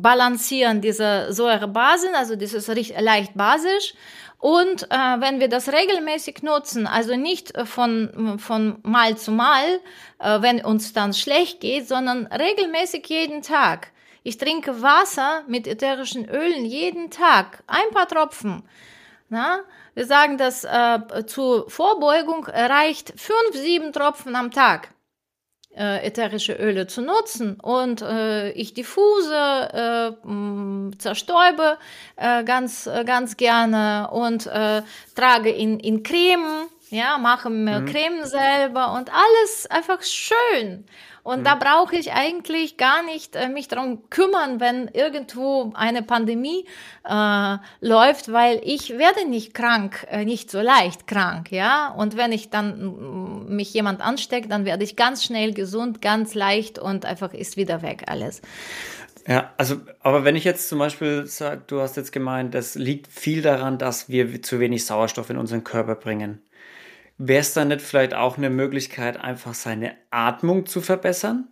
balancieren 0.00 0.82
diese 0.82 1.32
Säurebasen, 1.32 2.14
also 2.14 2.36
das 2.36 2.52
ist 2.52 2.68
leicht 2.98 3.34
basisch. 3.34 3.94
Und 4.38 4.84
äh, 4.84 4.96
wenn 5.20 5.40
wir 5.40 5.48
das 5.48 5.72
regelmäßig 5.72 6.42
nutzen, 6.42 6.86
also 6.86 7.16
nicht 7.16 7.52
von, 7.66 8.38
von 8.38 8.78
Mal 8.82 9.16
zu 9.16 9.32
Mal, 9.32 9.80
äh, 10.20 10.40
wenn 10.42 10.64
uns 10.64 10.92
dann 10.92 11.12
schlecht 11.12 11.60
geht, 11.60 11.88
sondern 11.88 12.26
regelmäßig 12.26 13.06
jeden 13.08 13.42
Tag, 13.42 13.92
ich 14.28 14.36
trinke 14.36 14.82
Wasser 14.82 15.42
mit 15.46 15.66
ätherischen 15.66 16.28
Ölen 16.28 16.66
jeden 16.66 17.10
Tag, 17.10 17.62
ein 17.66 17.88
paar 17.94 18.06
Tropfen. 18.06 18.62
Na? 19.30 19.60
Wir 19.94 20.04
sagen, 20.04 20.36
dass 20.36 20.64
äh, 20.64 21.24
zur 21.26 21.70
Vorbeugung 21.70 22.44
reicht 22.44 23.14
fünf, 23.16 23.54
sieben 23.54 23.90
Tropfen 23.90 24.36
am 24.36 24.50
Tag 24.50 24.90
äh, 25.74 26.06
ätherische 26.06 26.52
Öle 26.52 26.86
zu 26.86 27.00
nutzen 27.00 27.58
und 27.58 28.02
äh, 28.02 28.50
ich 28.50 28.74
diffuse, 28.74 30.18
äh, 30.22 30.26
mh, 30.28 30.98
zerstäube 30.98 31.78
äh, 32.16 32.44
ganz, 32.44 32.86
äh, 32.86 33.04
ganz 33.04 33.38
gerne 33.38 34.10
und 34.12 34.46
äh, 34.46 34.82
trage 35.14 35.50
in, 35.50 35.80
in 35.80 36.02
Creme, 36.02 36.68
ja, 36.90 37.16
mache 37.16 37.48
mir 37.48 37.80
mhm. 37.80 37.86
Creme 37.86 38.26
selber 38.26 38.92
und 38.92 39.10
alles 39.10 39.66
einfach 39.70 40.02
schön. 40.02 40.84
Und 41.28 41.40
mhm. 41.40 41.44
da 41.44 41.56
brauche 41.56 41.94
ich 41.94 42.14
eigentlich 42.14 42.78
gar 42.78 43.02
nicht 43.02 43.36
äh, 43.36 43.50
mich 43.50 43.68
darum 43.68 44.08
kümmern, 44.08 44.60
wenn 44.60 44.88
irgendwo 44.88 45.72
eine 45.74 46.02
Pandemie 46.02 46.64
äh, 47.04 47.56
läuft, 47.82 48.32
weil 48.32 48.62
ich 48.64 48.96
werde 48.96 49.28
nicht 49.28 49.52
krank, 49.52 50.06
äh, 50.10 50.24
nicht 50.24 50.50
so 50.50 50.62
leicht 50.62 51.06
krank, 51.06 51.52
ja. 51.52 51.92
Und 51.94 52.16
wenn 52.16 52.32
ich 52.32 52.48
dann 52.48 53.46
mich 53.46 53.74
jemand 53.74 54.00
ansteckt, 54.00 54.50
dann 54.50 54.64
werde 54.64 54.84
ich 54.84 54.96
ganz 54.96 55.22
schnell 55.22 55.52
gesund, 55.52 56.00
ganz 56.00 56.32
leicht 56.32 56.78
und 56.78 57.04
einfach 57.04 57.34
ist 57.34 57.58
wieder 57.58 57.82
weg 57.82 58.04
alles. 58.06 58.40
Ja, 59.26 59.52
also, 59.58 59.82
aber 60.00 60.24
wenn 60.24 60.34
ich 60.34 60.44
jetzt 60.44 60.70
zum 60.70 60.78
Beispiel 60.78 61.26
sage, 61.26 61.60
du 61.66 61.82
hast 61.82 61.98
jetzt 61.98 62.12
gemeint, 62.12 62.54
das 62.54 62.74
liegt 62.74 63.06
viel 63.06 63.42
daran, 63.42 63.76
dass 63.76 64.08
wir 64.08 64.40
zu 64.40 64.60
wenig 64.60 64.86
Sauerstoff 64.86 65.28
in 65.28 65.36
unseren 65.36 65.62
Körper 65.62 65.94
bringen. 65.94 66.40
Wäre 67.18 67.40
es 67.40 67.52
dann 67.52 67.68
nicht 67.68 67.82
vielleicht 67.82 68.14
auch 68.14 68.38
eine 68.38 68.48
Möglichkeit, 68.48 69.18
einfach 69.18 69.54
seine 69.54 69.96
Atmung 70.10 70.66
zu 70.66 70.80
verbessern? 70.80 71.48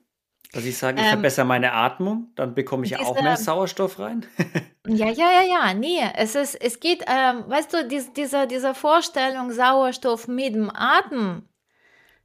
Dass 0.52 0.64
ich 0.64 0.78
sage, 0.78 0.98
ich 1.00 1.04
ähm, 1.04 1.10
verbessere 1.10 1.44
meine 1.44 1.72
Atmung, 1.72 2.28
dann 2.36 2.54
bekomme 2.54 2.84
ich 2.84 2.92
ja 2.92 3.00
auch 3.00 3.20
mehr 3.20 3.36
Sauerstoff 3.36 3.98
rein. 3.98 4.24
ja, 4.86 5.08
ja, 5.10 5.26
ja, 5.32 5.42
ja, 5.42 5.74
nee. 5.74 6.00
Es, 6.14 6.36
ist, 6.36 6.54
es 6.54 6.78
geht, 6.78 7.04
ähm, 7.08 7.44
weißt 7.48 7.74
du, 7.74 7.88
dies, 7.88 8.12
diese, 8.12 8.46
diese 8.46 8.74
Vorstellung 8.74 9.50
Sauerstoff 9.50 10.28
mit 10.28 10.54
dem 10.54 10.70
Atem, 10.72 11.42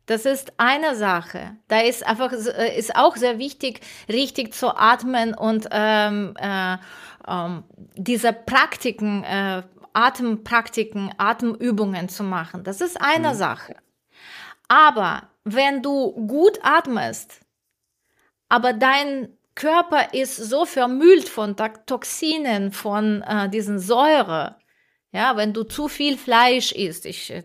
das 0.06 0.26
ist 0.26 0.54
eine 0.58 0.96
Sache. 0.96 1.58
Da 1.68 1.80
ist 1.80 2.06
einfach 2.06 2.32
äh, 2.32 2.78
ist 2.78 2.96
auch 2.96 3.16
sehr 3.16 3.40
wichtig, 3.40 3.82
richtig 4.08 4.54
zu 4.54 4.76
atmen 4.76 5.34
und 5.34 5.68
ähm, 5.72 6.36
äh, 6.40 6.78
ähm, 7.28 7.64
diese 7.96 8.34
Praktiken 8.34 9.24
äh, 9.24 9.64
Atempraktiken, 9.94 11.14
Atemübungen 11.18 12.10
zu 12.10 12.24
machen. 12.24 12.64
Das 12.64 12.82
ist 12.82 13.00
eine 13.02 13.30
mhm. 13.30 13.38
Sache. 13.38 13.76
Aber 14.68 15.30
wenn 15.44 15.82
du 15.82 16.12
gut 16.28 16.60
atmest, 16.64 17.42
aber 18.50 18.74
dein 18.74 19.30
Körper 19.56 20.14
ist 20.14 20.38
so 20.38 20.66
vermüllt 20.66 21.28
von 21.28 21.56
Toxinen, 21.86 22.72
von 22.72 23.22
äh, 23.22 23.50
diesen 23.50 23.80
Säure, 23.80 24.56
ja, 25.14 25.36
wenn 25.36 25.54
du 25.54 25.64
zu 25.64 25.90
viel 25.90 26.18
Fleisch 26.18 26.72
isst, 26.72 27.06
ich, 27.06 27.32
äh, 27.32 27.44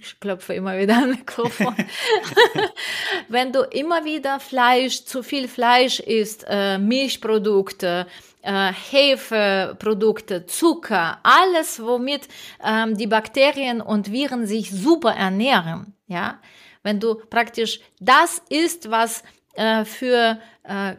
ich 0.00 0.20
klopfe 0.20 0.54
immer 0.54 0.78
wieder 0.78 0.98
am 0.98 1.10
Mikrofon, 1.10 1.74
wenn 3.28 3.52
du 3.52 3.60
immer 3.62 4.04
wieder 4.04 4.38
Fleisch, 4.38 5.04
zu 5.04 5.22
viel 5.22 5.48
Fleisch 5.48 6.00
isst, 6.00 6.44
äh, 6.48 6.78
Milchprodukte, 6.78 8.06
äh, 8.42 8.72
Hefeprodukte, 8.90 10.46
Zucker, 10.46 11.18
alles, 11.22 11.82
womit 11.82 12.28
ähm, 12.62 12.96
die 12.96 13.06
Bakterien 13.06 13.80
und 13.80 14.12
Viren 14.12 14.46
sich 14.46 14.70
super 14.70 15.12
ernähren. 15.12 15.94
Ja, 16.06 16.38
wenn 16.82 17.00
du 17.00 17.16
praktisch 17.16 17.80
das 17.98 18.42
isst, 18.48 18.90
was 18.90 19.24
äh, 19.54 19.84
für 19.84 20.38
äh, 20.62 20.94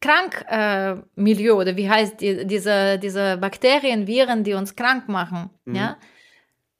Krankmilieu 0.00 1.52
äh, 1.52 1.60
oder 1.60 1.76
wie 1.76 1.90
heißt 1.90 2.20
die, 2.20 2.46
diese, 2.46 2.98
diese 2.98 3.36
Bakterien, 3.36 4.06
Viren, 4.06 4.44
die 4.44 4.54
uns 4.54 4.76
krank 4.76 5.08
machen, 5.08 5.50
mhm. 5.64 5.74
ja, 5.74 5.96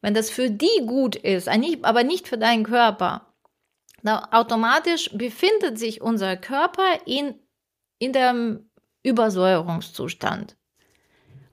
wenn 0.00 0.14
das 0.14 0.30
für 0.30 0.50
die 0.50 0.86
gut 0.86 1.16
ist, 1.16 1.48
aber 1.48 2.04
nicht 2.04 2.28
für 2.28 2.38
deinen 2.38 2.64
Körper, 2.64 3.26
dann 4.02 4.24
automatisch 4.32 5.10
befindet 5.12 5.78
sich 5.78 6.00
unser 6.00 6.36
Körper 6.36 7.00
in, 7.04 7.34
in 7.98 8.12
dem 8.12 8.70
Übersäuerungszustand. 9.02 10.56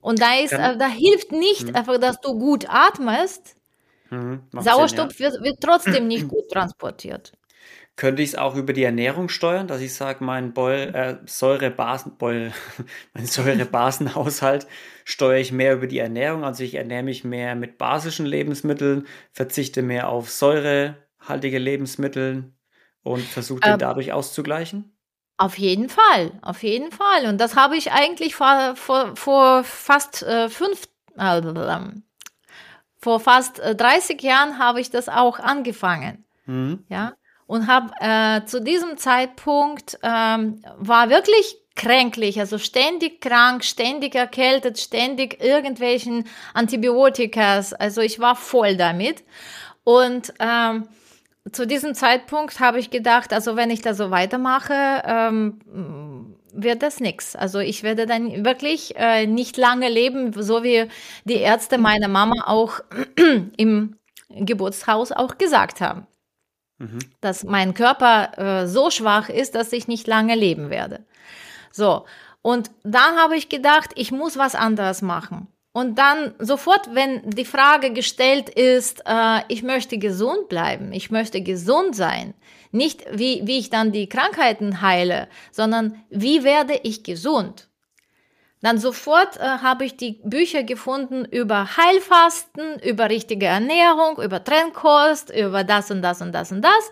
Und 0.00 0.20
da, 0.20 0.38
ist, 0.38 0.52
äh, 0.52 0.76
da 0.76 0.88
hilft 0.88 1.32
nicht 1.32 1.68
mhm. 1.68 1.76
einfach, 1.76 1.98
dass 1.98 2.20
du 2.20 2.38
gut 2.38 2.66
atmest. 2.68 3.56
Mhm, 4.10 4.42
Sauerstoff 4.52 5.12
Sinn, 5.12 5.26
ja. 5.26 5.32
wird, 5.32 5.44
wird, 5.44 5.60
trotzdem 5.60 6.08
nicht 6.08 6.28
gut 6.28 6.48
transportiert. 6.50 7.32
Könnte 7.98 8.22
ich 8.22 8.28
es 8.28 8.34
auch 8.36 8.54
über 8.54 8.72
die 8.72 8.84
Ernährung 8.84 9.28
steuern, 9.28 9.66
dass 9.66 9.80
ich 9.80 9.92
sage, 9.92 10.22
mein 10.22 10.52
Beul, 10.52 10.92
äh, 10.94 11.16
Säurebasen, 11.26 12.16
Beul, 12.16 12.52
mein 13.12 13.26
Säurebasenhaushalt 13.26 14.68
steuere 15.04 15.40
ich 15.40 15.50
mehr 15.50 15.74
über 15.74 15.88
die 15.88 15.98
Ernährung. 15.98 16.44
Also 16.44 16.62
ich 16.62 16.76
ernähre 16.76 17.02
mich 17.02 17.24
mehr 17.24 17.56
mit 17.56 17.76
basischen 17.76 18.24
Lebensmitteln, 18.24 19.08
verzichte 19.32 19.82
mehr 19.82 20.08
auf 20.08 20.30
säurehaltige 20.30 21.58
Lebensmittel 21.58 22.52
und 23.02 23.22
versuche 23.24 23.62
den 23.62 23.72
ähm, 23.72 23.78
dadurch 23.80 24.12
auszugleichen. 24.12 24.96
Auf 25.36 25.58
jeden 25.58 25.88
Fall, 25.88 26.30
auf 26.42 26.62
jeden 26.62 26.92
Fall. 26.92 27.26
Und 27.26 27.38
das 27.38 27.56
habe 27.56 27.76
ich 27.76 27.90
eigentlich 27.90 28.36
vor, 28.36 28.76
vor, 28.76 29.16
vor 29.16 29.64
fast 29.64 30.22
äh, 30.22 30.48
fünf, 30.48 30.88
äh, 31.16 31.42
vor 32.96 33.18
fast 33.18 33.58
30 33.58 34.22
äh, 34.22 34.26
Jahren 34.28 34.60
habe 34.60 34.80
ich 34.80 34.90
das 34.92 35.08
auch 35.08 35.40
angefangen. 35.40 36.24
Mhm. 36.46 36.84
Ja 36.88 37.14
und 37.48 37.66
habe 37.66 37.90
äh, 38.00 38.44
zu 38.44 38.60
diesem 38.60 38.98
Zeitpunkt 38.98 39.98
ähm, 40.02 40.62
war 40.76 41.08
wirklich 41.08 41.56
kränklich, 41.74 42.38
also 42.38 42.58
ständig 42.58 43.22
krank, 43.22 43.64
ständig 43.64 44.14
erkältet, 44.14 44.78
ständig 44.78 45.42
irgendwelchen 45.42 46.24
Antibiotikas. 46.52 47.72
Also 47.72 48.02
ich 48.02 48.20
war 48.20 48.36
voll 48.36 48.76
damit. 48.76 49.24
Und 49.82 50.34
ähm, 50.40 50.88
zu 51.50 51.66
diesem 51.66 51.94
Zeitpunkt 51.94 52.60
habe 52.60 52.80
ich 52.80 52.90
gedacht, 52.90 53.32
also 53.32 53.56
wenn 53.56 53.70
ich 53.70 53.80
da 53.80 53.94
so 53.94 54.10
weitermache, 54.10 55.02
ähm, 55.06 56.34
wird 56.52 56.82
das 56.82 57.00
nichts. 57.00 57.34
Also 57.34 57.60
ich 57.60 57.82
werde 57.82 58.04
dann 58.04 58.44
wirklich 58.44 58.94
äh, 58.96 59.26
nicht 59.26 59.56
lange 59.56 59.88
leben, 59.88 60.34
so 60.34 60.62
wie 60.62 60.86
die 61.24 61.36
Ärzte 61.36 61.78
meiner 61.78 62.08
Mama 62.08 62.44
auch 62.44 62.80
im 63.56 63.96
Geburtshaus 64.28 65.12
auch 65.12 65.38
gesagt 65.38 65.80
haben 65.80 66.07
mhm. 66.78 66.98
dass 67.20 67.44
mein 67.44 67.74
Körper 67.74 68.62
äh, 68.62 68.66
so 68.66 68.90
schwach 68.90 69.28
ist, 69.28 69.54
dass 69.54 69.72
ich 69.72 69.88
nicht 69.88 70.06
lange 70.06 70.34
leben 70.34 70.70
werde. 70.70 71.04
So, 71.70 72.04
und 72.42 72.70
dann 72.82 73.16
habe 73.16 73.36
ich 73.36 73.48
gedacht, 73.48 73.90
ich 73.94 74.10
muss 74.12 74.38
was 74.38 74.54
anderes 74.54 75.02
machen. 75.02 75.48
Und 75.72 75.98
dann 75.98 76.34
sofort, 76.38 76.94
wenn 76.94 77.28
die 77.30 77.44
Frage 77.44 77.92
gestellt 77.92 78.48
ist, 78.48 79.02
äh, 79.06 79.42
ich 79.48 79.62
möchte 79.62 79.98
gesund 79.98 80.48
bleiben, 80.48 80.92
ich 80.92 81.10
möchte 81.10 81.42
gesund 81.42 81.94
sein, 81.94 82.34
nicht 82.72 83.04
wie, 83.12 83.42
wie 83.44 83.58
ich 83.58 83.70
dann 83.70 83.92
die 83.92 84.08
Krankheiten 84.08 84.80
heile, 84.80 85.28
sondern 85.52 86.02
wie 86.10 86.42
werde 86.42 86.80
ich 86.82 87.04
gesund? 87.04 87.67
Dann 88.60 88.78
sofort 88.78 89.36
äh, 89.36 89.40
habe 89.40 89.84
ich 89.84 89.96
die 89.96 90.20
Bücher 90.24 90.64
gefunden 90.64 91.24
über 91.24 91.76
Heilfasten, 91.76 92.78
über 92.80 93.08
richtige 93.08 93.46
Ernährung, 93.46 94.20
über 94.20 94.42
Trendkost, 94.42 95.30
über 95.30 95.62
das 95.62 95.90
und 95.90 96.02
das 96.02 96.20
und 96.20 96.32
das 96.32 96.50
und 96.50 96.62
das. 96.62 96.90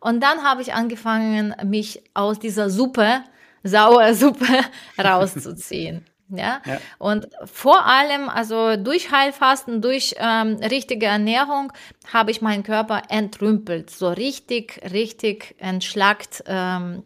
Und 0.00 0.20
dann 0.20 0.42
habe 0.42 0.62
ich 0.62 0.72
angefangen, 0.72 1.54
mich 1.64 2.02
aus 2.14 2.38
dieser 2.38 2.70
Suppe, 2.70 3.22
sauer 3.62 4.14
Suppe 4.14 4.46
rauszuziehen. 4.98 6.06
Ja? 6.30 6.62
ja? 6.64 6.80
Und 6.98 7.28
vor 7.44 7.84
allem, 7.84 8.30
also 8.30 8.76
durch 8.76 9.10
Heilfasten, 9.10 9.82
durch 9.82 10.14
ähm, 10.16 10.56
richtige 10.56 11.04
Ernährung, 11.04 11.74
habe 12.10 12.30
ich 12.30 12.40
meinen 12.40 12.62
Körper 12.62 13.02
entrümpelt, 13.10 13.90
so 13.90 14.08
richtig, 14.08 14.80
richtig 14.90 15.56
entschlackt, 15.58 16.42
ähm, 16.46 17.02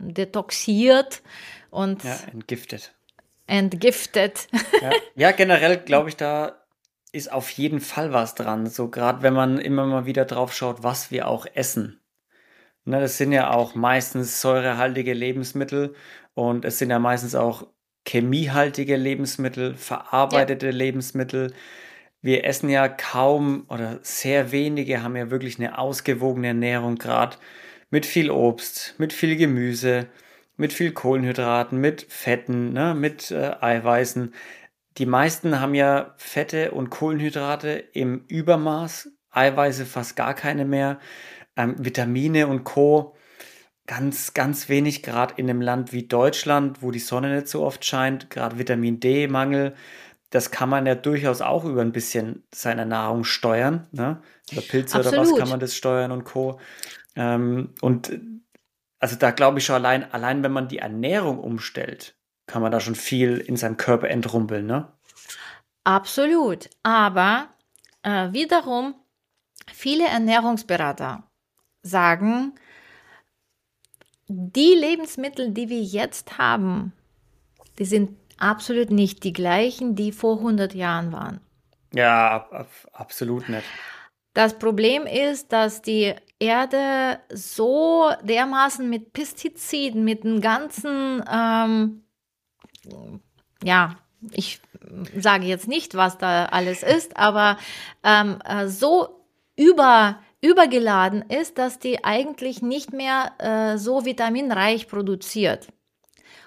detoxiert 0.00 1.22
und 1.70 2.04
ja, 2.04 2.18
entgiftet 2.30 2.92
entgiftet. 3.46 4.48
Ja, 4.80 4.90
ja 5.14 5.30
generell 5.32 5.78
glaube 5.78 6.08
ich, 6.08 6.16
da 6.16 6.66
ist 7.12 7.32
auf 7.32 7.50
jeden 7.50 7.80
Fall 7.80 8.12
was 8.12 8.34
dran. 8.34 8.66
So 8.66 8.88
gerade 8.90 9.22
wenn 9.22 9.34
man 9.34 9.58
immer 9.58 9.86
mal 9.86 10.06
wieder 10.06 10.24
drauf 10.24 10.54
schaut, 10.54 10.82
was 10.82 11.10
wir 11.10 11.28
auch 11.28 11.46
essen. 11.54 12.00
Ne, 12.84 13.00
das 13.00 13.18
sind 13.18 13.32
ja 13.32 13.50
auch 13.50 13.74
meistens 13.74 14.40
säurehaltige 14.40 15.12
Lebensmittel 15.12 15.94
und 16.34 16.64
es 16.64 16.78
sind 16.78 16.90
ja 16.90 17.00
meistens 17.00 17.34
auch 17.34 17.66
chemiehaltige 18.06 18.96
Lebensmittel, 18.96 19.74
verarbeitete 19.74 20.66
ja. 20.66 20.72
Lebensmittel. 20.72 21.52
Wir 22.22 22.44
essen 22.44 22.68
ja 22.68 22.88
kaum 22.88 23.66
oder 23.68 23.98
sehr 24.02 24.52
wenige 24.52 25.02
haben 25.02 25.16
ja 25.16 25.30
wirklich 25.30 25.58
eine 25.58 25.78
ausgewogene 25.78 26.48
Ernährung, 26.48 26.96
gerade 26.96 27.36
mit 27.90 28.06
viel 28.06 28.30
Obst, 28.30 28.94
mit 28.98 29.12
viel 29.12 29.36
Gemüse 29.36 30.06
mit 30.56 30.72
viel 30.72 30.92
Kohlenhydraten, 30.92 31.78
mit 31.78 32.06
Fetten, 32.08 32.72
ne, 32.72 32.94
mit 32.94 33.30
äh, 33.30 33.54
Eiweißen. 33.60 34.34
Die 34.98 35.06
meisten 35.06 35.60
haben 35.60 35.74
ja 35.74 36.14
Fette 36.16 36.70
und 36.70 36.90
Kohlenhydrate 36.90 37.70
im 37.92 38.24
Übermaß, 38.28 39.10
Eiweiße 39.30 39.84
fast 39.84 40.16
gar 40.16 40.34
keine 40.34 40.64
mehr, 40.64 40.98
ähm, 41.56 41.74
Vitamine 41.78 42.46
und 42.46 42.64
Co. 42.64 43.14
Ganz, 43.86 44.34
ganz 44.34 44.68
wenig, 44.68 45.02
gerade 45.02 45.34
in 45.36 45.48
einem 45.48 45.60
Land 45.60 45.92
wie 45.92 46.08
Deutschland, 46.08 46.82
wo 46.82 46.90
die 46.90 46.98
Sonne 46.98 47.34
nicht 47.34 47.46
so 47.46 47.64
oft 47.64 47.84
scheint, 47.84 48.30
gerade 48.30 48.58
Vitamin 48.58 48.98
D-Mangel. 48.98 49.74
Das 50.30 50.50
kann 50.50 50.68
man 50.68 50.86
ja 50.86 50.96
durchaus 50.96 51.40
auch 51.40 51.64
über 51.64 51.82
ein 51.82 51.92
bisschen 51.92 52.42
seiner 52.52 52.84
Nahrung 52.84 53.22
steuern. 53.22 53.86
Ne? 53.92 54.20
Über 54.50 54.62
Pilze 54.62 54.96
Absolut. 54.96 55.20
oder 55.20 55.30
was 55.30 55.38
kann 55.38 55.48
man 55.48 55.60
das 55.60 55.76
steuern 55.76 56.10
und 56.10 56.24
Co. 56.24 56.58
Ähm, 57.14 57.74
und 57.80 58.18
also 59.06 59.14
da 59.14 59.30
glaube 59.30 59.60
ich 59.60 59.64
schon 59.64 59.76
allein, 59.76 60.12
allein 60.12 60.42
wenn 60.42 60.50
man 60.50 60.66
die 60.66 60.78
Ernährung 60.78 61.38
umstellt, 61.38 62.16
kann 62.48 62.60
man 62.60 62.72
da 62.72 62.80
schon 62.80 62.96
viel 62.96 63.38
in 63.38 63.56
seinem 63.56 63.76
Körper 63.76 64.08
entrumpeln, 64.08 64.66
ne? 64.66 64.92
Absolut. 65.84 66.68
Aber 66.82 67.50
äh, 68.02 68.32
wiederum, 68.32 68.96
viele 69.72 70.08
Ernährungsberater 70.08 71.22
sagen, 71.82 72.56
die 74.26 74.74
Lebensmittel, 74.74 75.52
die 75.52 75.68
wir 75.68 75.82
jetzt 75.82 76.38
haben, 76.38 76.92
die 77.78 77.84
sind 77.84 78.18
absolut 78.38 78.90
nicht 78.90 79.22
die 79.22 79.32
gleichen, 79.32 79.94
die 79.94 80.10
vor 80.10 80.38
100 80.38 80.74
Jahren 80.74 81.12
waren. 81.12 81.40
Ja, 81.94 82.28
ab, 82.28 82.52
ab, 82.52 82.68
absolut 82.92 83.48
nicht. 83.48 83.68
Das 84.34 84.58
Problem 84.58 85.06
ist, 85.06 85.52
dass 85.52 85.80
die 85.80 86.12
Erde 86.38 87.20
so 87.32 88.10
dermaßen 88.22 88.88
mit 88.88 89.12
Pestiziden, 89.12 90.04
mit 90.04 90.24
dem 90.24 90.40
ganzen, 90.40 91.24
ähm, 91.32 92.02
ja, 93.62 93.96
ich 94.32 94.60
sage 95.16 95.46
jetzt 95.46 95.68
nicht, 95.68 95.94
was 95.94 96.18
da 96.18 96.46
alles 96.46 96.82
ist, 96.82 97.16
aber 97.16 97.58
ähm, 98.02 98.38
äh, 98.44 98.68
so 98.68 99.24
über, 99.56 100.18
übergeladen 100.42 101.22
ist, 101.22 101.58
dass 101.58 101.78
die 101.78 102.04
eigentlich 102.04 102.60
nicht 102.60 102.92
mehr 102.92 103.32
äh, 103.38 103.78
so 103.78 104.04
vitaminreich 104.04 104.88
produziert. 104.88 105.68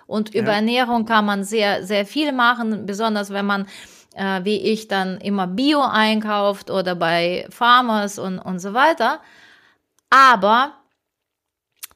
Und 0.06 0.34
über 0.34 0.50
ja. 0.50 0.56
Ernährung 0.56 1.06
kann 1.06 1.26
man 1.26 1.44
sehr, 1.44 1.84
sehr 1.84 2.06
viel 2.06 2.32
machen, 2.32 2.86
besonders 2.86 3.32
wenn 3.32 3.46
man 3.46 3.68
äh, 4.16 4.44
wie 4.44 4.58
ich 4.58 4.88
dann 4.88 5.18
immer 5.18 5.48
Bio 5.48 5.82
einkauft 5.82 6.70
oder 6.70 6.96
bei 6.96 7.48
Farmers 7.50 8.20
und, 8.20 8.40
und 8.40 8.60
so 8.60 8.74
weiter. 8.74 9.22
Aber 10.10 10.74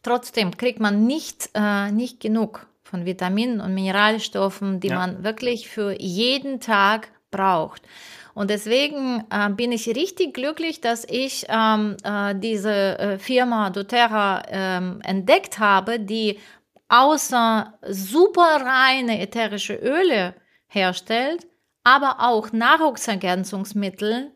trotzdem 0.02 0.56
kriegt 0.56 0.80
man 0.80 1.06
nicht, 1.06 1.50
äh, 1.54 1.92
nicht 1.92 2.20
genug 2.20 2.68
von 2.84 3.06
Vitaminen 3.06 3.60
und 3.60 3.74
Mineralstoffen, 3.74 4.80
die 4.80 4.90
ja. 4.90 4.96
man 4.96 5.24
wirklich 5.24 5.70
für 5.70 6.00
jeden 6.00 6.60
Tag 6.60 7.10
braucht. 7.32 7.82
Und 8.36 8.50
deswegen 8.50 9.24
äh, 9.30 9.50
bin 9.50 9.72
ich 9.72 9.88
richtig 9.88 10.34
glücklich, 10.34 10.82
dass 10.82 11.06
ich 11.06 11.46
ähm, 11.50 11.98
äh, 12.04 12.36
diese 12.36 12.98
äh, 13.00 13.20
Firma 13.20 13.70
doTERRA 13.70 14.44
ähm, 14.48 15.02
entdeckt 15.04 15.60
habe, 15.60 16.00
die 16.00 16.40
außer 16.90 17.74
super 17.88 18.62
reine 18.64 19.20
ätherische 19.20 19.76
Öle 19.76 20.36
herstellt, 20.68 21.48
aber 21.84 22.18
auch 22.20 22.52
Nahrungsergänzungsmittel, 22.52 24.32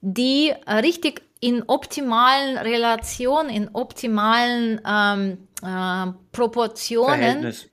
die 0.00 0.52
richtig 0.66 1.22
in 1.40 1.64
optimalen 1.66 2.58
Relationen, 2.58 3.50
in 3.50 3.70
optimalen 3.72 4.80
ähm, 4.86 5.48
äh, 5.62 6.12
Proportionen, 6.32 7.18
Verhältnis. 7.18 7.70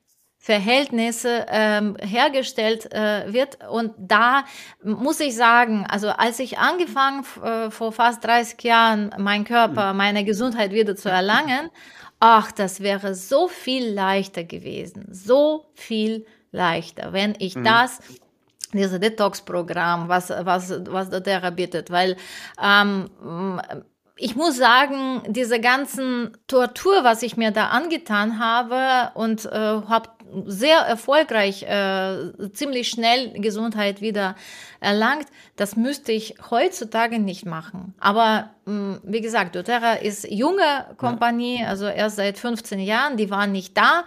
Verhältnisse 0.47 1.45
ähm, 1.49 1.97
hergestellt 1.99 2.89
äh, 2.93 3.33
wird. 3.33 3.57
Und 3.69 3.93
da 3.97 4.45
muss 4.81 5.19
ich 5.19 5.35
sagen, 5.35 5.85
also 5.89 6.07
als 6.07 6.39
ich 6.39 6.57
angefangen 6.57 7.25
äh, 7.43 7.69
vor 7.69 7.91
fast 7.91 8.23
30 8.23 8.63
Jahren, 8.63 9.13
mein 9.17 9.43
Körper, 9.43 9.91
mhm. 9.91 9.97
meine 9.97 10.23
Gesundheit 10.23 10.71
wieder 10.71 10.95
zu 10.95 11.09
erlangen, 11.09 11.69
ach, 12.21 12.53
das 12.53 12.79
wäre 12.79 13.13
so 13.13 13.49
viel 13.49 13.89
leichter 13.89 14.45
gewesen, 14.45 15.07
so 15.11 15.65
viel 15.73 16.25
leichter, 16.53 17.11
wenn 17.11 17.35
ich 17.39 17.57
mhm. 17.57 17.65
das 17.65 17.99
dieses 18.73 18.99
Detox-Programm, 18.99 20.09
was, 20.09 20.29
was, 20.29 20.73
was 20.89 21.09
doTERRA 21.09 21.51
bietet, 21.51 21.91
weil 21.91 22.17
ähm, 22.61 23.09
ich 24.17 24.35
muss 24.35 24.57
sagen, 24.57 25.21
diese 25.27 25.59
ganzen 25.59 26.35
Tortur, 26.47 27.03
was 27.03 27.21
ich 27.21 27.37
mir 27.37 27.51
da 27.51 27.67
angetan 27.67 28.39
habe 28.39 29.11
und 29.13 29.45
äh, 29.45 29.49
habe 29.51 30.09
sehr 30.45 30.79
erfolgreich, 30.79 31.63
äh, 31.63 32.51
ziemlich 32.53 32.89
schnell 32.89 33.31
Gesundheit 33.39 34.01
wieder 34.01 34.35
erlangt. 34.79 35.27
Das 35.55 35.75
müsste 35.75 36.11
ich 36.11 36.35
heutzutage 36.49 37.19
nicht 37.19 37.45
machen. 37.45 37.93
Aber 37.99 38.49
mh, 38.65 38.73
mm, 38.73 39.01
wie 39.03 39.21
gesagt, 39.21 39.55
doTERRA 39.55 39.93
ist 39.93 40.29
junge 40.29 40.85
Kompanie, 40.97 41.63
also 41.65 41.87
erst 41.87 42.17
seit 42.17 42.37
15 42.37 42.79
Jahren, 42.79 43.17
die 43.17 43.29
waren 43.29 43.51
nicht 43.51 43.77
da. 43.77 44.03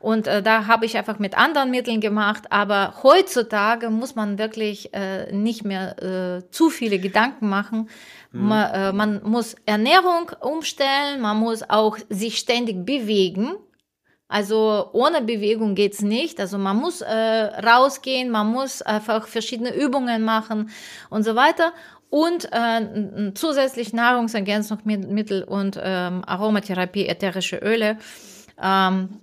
Und 0.00 0.26
äh, 0.26 0.42
da 0.42 0.66
habe 0.66 0.86
ich 0.86 0.96
einfach 0.96 1.18
mit 1.18 1.36
anderen 1.36 1.70
Mitteln 1.70 2.00
gemacht. 2.00 2.44
Aber 2.50 2.94
heutzutage 3.02 3.90
muss 3.90 4.14
man 4.14 4.38
wirklich 4.38 4.94
äh, 4.94 5.30
nicht 5.30 5.62
mehr 5.62 6.02
äh, 6.02 6.50
zu 6.50 6.70
viele 6.70 6.98
Gedanken 6.98 7.48
machen. 7.48 7.90
Mhm. 8.32 8.48
Man, 8.48 8.70
äh, 8.72 8.92
man 8.92 9.22
muss 9.22 9.56
Ernährung 9.66 10.32
umstellen, 10.40 11.20
man 11.20 11.36
muss 11.36 11.68
auch 11.68 11.98
sich 12.08 12.38
ständig 12.38 12.86
bewegen. 12.86 13.52
Also 14.26 14.88
ohne 14.92 15.20
Bewegung 15.20 15.74
geht's 15.74 16.00
nicht. 16.00 16.40
Also 16.40 16.56
man 16.56 16.78
muss 16.78 17.02
äh, 17.02 17.14
rausgehen, 17.14 18.30
man 18.30 18.46
muss 18.46 18.80
einfach 18.80 19.26
verschiedene 19.26 19.74
Übungen 19.74 20.22
machen 20.22 20.70
und 21.10 21.24
so 21.24 21.34
weiter. 21.34 21.74
Und 22.08 22.48
äh, 22.52 23.32
zusätzlich 23.34 23.92
Nahrungsergänzungsmittel 23.92 25.44
und 25.44 25.78
ähm, 25.82 26.24
Aromatherapie, 26.24 27.06
ätherische 27.06 27.56
Öle. 27.56 27.98
Ähm, 28.60 29.20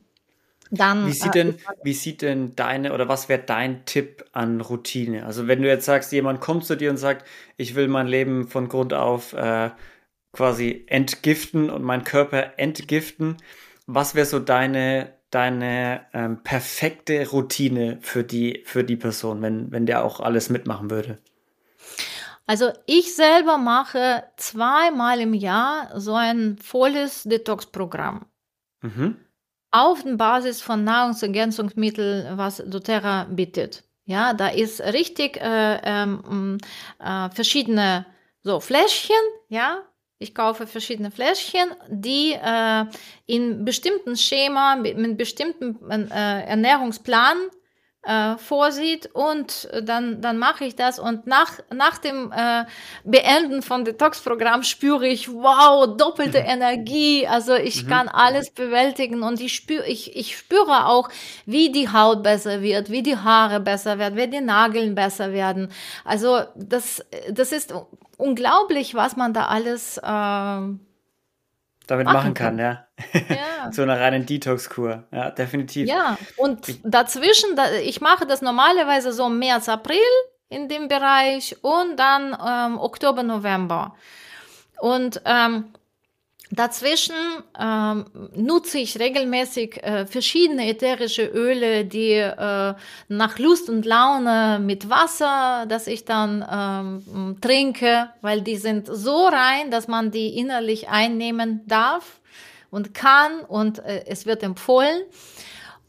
dann, 0.72 1.08
wie 1.08 1.14
sieht 1.14 1.36
äh, 1.36 1.44
denn, 1.44 1.58
wie 1.84 1.94
sieht 1.94 2.22
denn 2.22 2.56
deine 2.56 2.94
oder 2.94 3.08
was 3.08 3.30
wäre 3.30 3.42
dein 3.42 3.86
Tipp 3.86 4.26
an 4.32 4.62
Routine? 4.62 5.26
Also 5.26 5.48
wenn 5.48 5.62
du 5.62 5.68
jetzt 5.68 5.86
sagst, 5.86 6.12
jemand 6.12 6.42
kommt 6.42 6.66
zu 6.66 6.76
dir 6.76 6.90
und 6.90 6.98
sagt, 6.98 7.26
ich 7.56 7.76
will 7.76 7.88
mein 7.88 8.08
Leben 8.08 8.48
von 8.48 8.68
Grund 8.68 8.94
auf 8.94 9.34
äh, 9.34 9.72
quasi 10.34 10.86
entgiften 10.88 11.70
und 11.70 11.84
meinen 11.84 12.04
Körper 12.04 12.58
entgiften, 12.58 13.38
was 13.86 14.16
wäre 14.16 14.26
so 14.26 14.40
deine 14.40 15.16
deine 15.30 16.06
ähm, 16.14 16.42
perfekte 16.44 17.30
Routine 17.30 17.98
für 18.02 18.24
die 18.24 18.64
für 18.66 18.84
die 18.84 18.96
Person, 18.96 19.42
wenn 19.42 19.72
wenn 19.72 19.86
der 19.86 20.04
auch 20.04 20.20
alles 20.20 20.50
mitmachen 20.50 20.90
würde? 20.90 21.20
Also 22.46 22.72
ich 22.86 23.14
selber 23.14 23.58
mache 23.58 24.24
zweimal 24.38 25.20
im 25.20 25.34
Jahr 25.34 26.00
so 26.00 26.16
ein 26.16 26.58
volles 26.60 27.24
Detox-Programm. 27.24 28.26
Mhm 28.82 29.18
auf 29.78 30.04
der 30.04 30.16
Basis 30.16 30.62
von 30.62 30.84
Nahrungsergänzungsmitteln, 30.84 32.38
was 32.38 32.64
doTERRA 32.66 33.26
bietet. 33.30 33.84
Ja, 34.06 34.34
da 34.34 34.48
ist 34.48 34.82
richtig 34.82 35.38
äh, 35.38 35.80
ähm, 35.84 36.58
äh, 37.00 37.30
verschiedene 37.30 38.06
so 38.42 38.60
Fläschchen, 38.60 39.16
ja. 39.50 39.84
Ich 40.20 40.34
kaufe 40.34 40.66
verschiedene 40.66 41.12
Fläschchen, 41.12 41.70
die 41.90 42.34
äh, 42.34 42.86
in 43.28 43.66
bestimmten 43.66 44.18
Schema, 44.18 44.76
mit, 44.76 44.98
mit 44.98 45.16
bestimmten 45.16 45.78
äh, 45.92 46.44
Ernährungsplan 46.46 47.38
äh, 48.08 48.38
vorsieht 48.38 49.10
und 49.14 49.70
dann, 49.84 50.22
dann 50.22 50.38
mache 50.38 50.64
ich 50.64 50.76
das 50.76 50.98
und 50.98 51.28
nach, 51.28 51.60
nach 51.74 51.98
dem 51.98 52.32
äh, 52.32 52.64
Beenden 53.04 53.62
von 53.62 53.84
Detox-Programm 53.84 54.64
spüre 54.64 55.08
ich, 55.08 55.32
wow, 55.32 55.86
doppelte. 55.98 56.38
Energie, 56.48 57.28
also 57.28 57.56
ich 57.56 57.84
mhm. 57.84 57.90
kann 57.90 58.08
alles 58.08 58.52
bewältigen 58.52 59.24
und 59.24 59.42
ich 59.42 59.54
spüre, 59.54 59.86
ich, 59.86 60.16
ich 60.16 60.38
spüre 60.38 60.86
auch, 60.86 61.10
wie 61.46 61.72
die 61.72 61.92
Haut 61.92 62.24
besser 62.24 62.62
wird, 62.62 62.90
wie 62.90 63.04
die 63.04 63.18
Haare 63.18 63.60
besser 63.60 64.00
werden, 64.00 64.16
wie 64.18 64.28
die 64.28 64.42
Nageln 64.42 64.96
besser 64.96 65.34
werden. 65.34 65.70
Also 66.06 66.42
das, 66.56 67.04
das 67.30 67.52
ist 67.52 67.74
unglaublich, 68.18 68.96
was 68.96 69.18
man 69.18 69.34
da 69.34 69.48
alles 69.48 69.98
äh, 69.98 70.87
damit 71.88 72.06
machen, 72.06 72.16
machen 72.18 72.34
kann, 72.34 72.58
kann, 72.58 72.60
ja. 72.60 72.88
ja. 73.30 73.72
so 73.72 73.82
einer 73.82 74.00
reinen 74.00 74.26
Detox-Kur, 74.26 75.04
ja, 75.12 75.32
definitiv. 75.32 75.88
Ja, 75.88 76.18
und 76.36 76.68
ich, 76.70 76.80
dazwischen, 76.84 77.50
ich 77.84 78.02
mache 78.02 78.26
das 78.26 78.42
normalerweise 78.42 79.12
so 79.12 79.30
März, 79.30 79.70
April 79.70 79.98
in 80.50 80.70
dem 80.70 80.88
Bereich 80.88 81.56
und 81.62 81.98
dann 81.98 82.38
ähm, 82.46 82.80
Oktober, 82.80 83.24
November. 83.24 83.96
Und 84.80 85.22
ähm, 85.26 85.74
Dazwischen 86.50 87.16
ähm, 87.60 88.06
nutze 88.34 88.80
ich 88.80 88.98
regelmäßig 88.98 89.84
äh, 89.84 90.06
verschiedene 90.06 90.70
ätherische 90.70 91.26
Öle, 91.26 91.84
die 91.84 92.14
äh, 92.14 92.74
nach 93.10 93.38
Lust 93.38 93.70
und 93.70 93.86
Laune 93.86 94.60
mit 94.60 94.90
Wasser, 94.90 95.66
das 95.68 95.88
ich 95.88 96.06
dann 96.06 96.46
ähm, 96.50 97.42
trinke, 97.42 98.10
weil 98.22 98.42
die 98.42 98.56
sind 98.56 98.88
so 98.90 99.28
rein, 99.28 99.72
dass 99.72 99.90
man 99.90 100.10
die 100.10 100.38
innerlich 100.38 100.88
einnehmen 100.88 101.64
darf 101.66 102.22
und 102.70 102.94
kann 102.94 103.42
und 103.42 103.80
äh, 103.80 104.06
es 104.08 104.26
wird 104.26 104.42
empfohlen. 104.42 105.02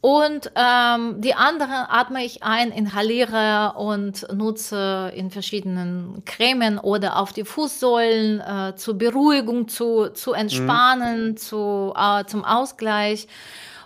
Und 0.01 0.51
ähm, 0.55 1.19
die 1.19 1.33
anderen 1.33 1.85
atme 1.89 2.23
ich 2.23 2.41
ein, 2.41 2.71
inhaliere 2.71 3.73
und 3.75 4.25
nutze 4.33 5.11
in 5.13 5.29
verschiedenen 5.29 6.23
Cremen 6.23 6.77
oder 6.77 7.17
auf 7.17 7.33
die 7.33 7.43
Fußsäulen 7.43 8.39
äh, 8.39 8.75
zur 8.77 8.97
Beruhigung, 8.97 9.67
zu, 9.67 10.09
zu 10.13 10.31
entspannen, 10.31 11.31
mhm. 11.31 11.37
zu, 11.37 11.93
äh, 11.97 12.23
zum 12.25 12.45
Ausgleich. 12.45 13.27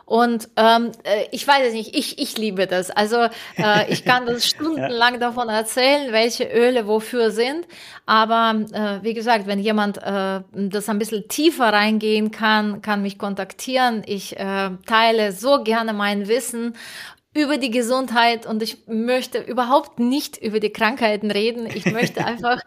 Und 0.06 0.50
ähm, 0.58 0.92
äh, 1.04 1.26
ich 1.32 1.48
weiß 1.48 1.68
es 1.68 1.74
nicht, 1.74 1.96
ich, 1.96 2.20
ich 2.20 2.38
liebe 2.38 2.68
das. 2.68 2.92
Also 2.92 3.28
äh, 3.58 3.92
ich 3.92 4.04
kann 4.04 4.26
das 4.26 4.46
stundenlang 4.50 5.20
davon 5.20 5.50
erzählen, 5.50 6.12
welche 6.12 6.44
Öle 6.46 6.88
wofür 6.88 7.32
sind. 7.32 7.66
Aber 8.06 8.56
äh, 8.74 9.04
wie 9.04 9.14
gesagt, 9.14 9.48
wenn 9.48 9.60
jemand 9.60 9.98
äh, 9.98 10.42
das 10.52 10.90
ein 10.90 11.00
bisschen 11.00 11.28
tiefer 11.30 11.72
reingehen 11.72 12.32
kann, 12.32 12.82
kann 12.82 13.02
mich 13.02 13.18
kontaktieren. 13.18 14.04
Ich 14.06 14.38
äh, 14.38 14.72
teile 14.86 15.32
so 15.32 15.64
gerne 15.64 15.94
mein 15.94 16.28
Wissen 16.28 16.76
über 17.36 17.58
die 17.58 17.72
Gesundheit 17.72 18.46
und 18.46 18.62
ich 18.62 18.78
möchte 18.88 19.40
überhaupt 19.40 20.00
nicht 20.00 20.38
über 20.38 20.60
die 20.60 20.72
Krankheiten 20.72 21.32
reden. 21.32 21.66
Ich 21.66 21.86
möchte 21.88 22.24
einfach 22.26 22.60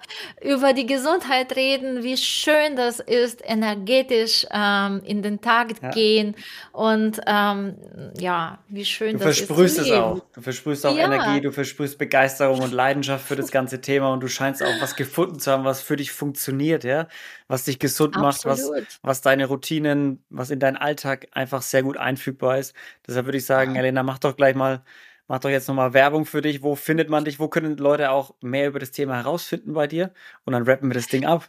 über 0.43 0.73
die 0.73 0.87
Gesundheit 0.87 1.55
reden, 1.55 2.03
wie 2.03 2.17
schön 2.17 2.75
das 2.75 2.99
ist, 2.99 3.43
energetisch 3.45 4.45
ähm, 4.51 5.03
in 5.05 5.23
den 5.23 5.41
Tag 5.41 5.81
ja. 5.81 5.91
gehen 5.91 6.35
und 6.73 7.21
ähm, 7.27 7.77
ja, 8.19 8.59
wie 8.69 8.85
schön 8.85 9.19
du 9.19 9.25
das 9.25 9.39
ist. 9.39 9.51
Du 9.51 9.55
versprühst 9.55 9.79
es 9.79 9.91
auch. 9.93 10.21
Du 10.35 10.41
versprühst 10.41 10.85
auch 10.85 10.97
ja. 10.97 11.05
Energie, 11.05 11.41
du 11.41 11.53
versprühst 11.53 11.97
Begeisterung 11.97 12.61
und 12.61 12.73
Leidenschaft 12.73 13.25
für 13.25 13.37
das 13.37 13.53
ganze 13.53 13.81
Thema 13.81 14.13
und 14.13 14.21
du 14.21 14.29
scheinst 14.29 14.65
auch 14.65 14.81
was 14.81 14.97
gefunden 14.97 15.39
zu 15.39 15.53
haben, 15.53 15.65
was 15.65 15.81
für 15.81 15.95
dich 15.95 16.11
funktioniert, 16.11 16.83
ja, 16.83 17.07
was 17.47 17.65
dich 17.65 17.79
gesund 17.79 18.17
Absolut. 18.17 18.59
macht, 18.59 18.85
was, 18.85 18.99
was 19.03 19.21
deine 19.21 19.47
Routinen, 19.47 20.25
was 20.29 20.51
in 20.51 20.59
deinen 20.59 20.77
Alltag 20.77 21.29
einfach 21.31 21.63
sehr 21.63 21.85
gut 21.85 21.97
einfügbar 21.97 22.59
ist. 22.59 22.75
Deshalb 23.07 23.27
würde 23.27 23.39
ich 23.39 23.47
sagen, 23.47 23.77
ja. 23.77 23.83
Elena, 23.83 24.03
mach 24.03 24.19
doch 24.19 24.37
gleich 24.37 24.56
mal, 24.57 24.85
mach 25.29 25.41
doch 25.41 25.51
jetzt 25.51 25.69
nochmal 25.69 25.93
Werbung 25.93 26.27
für 26.27 26.43
dich. 26.43 26.63
Wo 26.63 26.75
findet 26.75 27.09
man 27.09 27.25
dich? 27.25 27.39
Wo 27.41 27.49
können 27.49 27.77
Leute 27.77 28.11
auch 28.11 28.35
mehr 28.41 28.69
über 28.69 28.79
das 28.79 28.91
Thema 28.91 29.17
herausfinden 29.17 29.75
bei 29.75 29.87
dir? 29.87 30.13
Und 30.45 30.53
dann 30.53 30.65
rappen 30.65 30.91
wir 30.91 30.95
das 30.95 31.09
Ding 31.09 31.25
ab. 31.27 31.49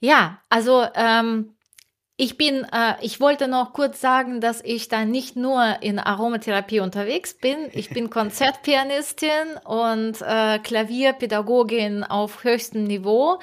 Ja, 0.00 0.40
also 0.48 0.86
ähm, 0.94 1.54
ich 2.16 2.36
bin, 2.36 2.64
äh, 2.72 2.94
ich 3.00 3.20
wollte 3.20 3.48
noch 3.48 3.72
kurz 3.72 4.00
sagen, 4.00 4.40
dass 4.40 4.60
ich 4.62 4.88
da 4.88 5.04
nicht 5.04 5.34
nur 5.34 5.78
in 5.80 5.98
Aromatherapie 5.98 6.80
unterwegs 6.80 7.34
bin. 7.34 7.56
Ich 7.72 7.88
bin 7.88 8.10
Konzertpianistin 8.10 9.56
und 9.64 10.20
äh, 10.20 10.58
Klavierpädagogin 10.58 12.04
auf 12.04 12.44
höchstem 12.44 12.84
Niveau. 12.84 13.38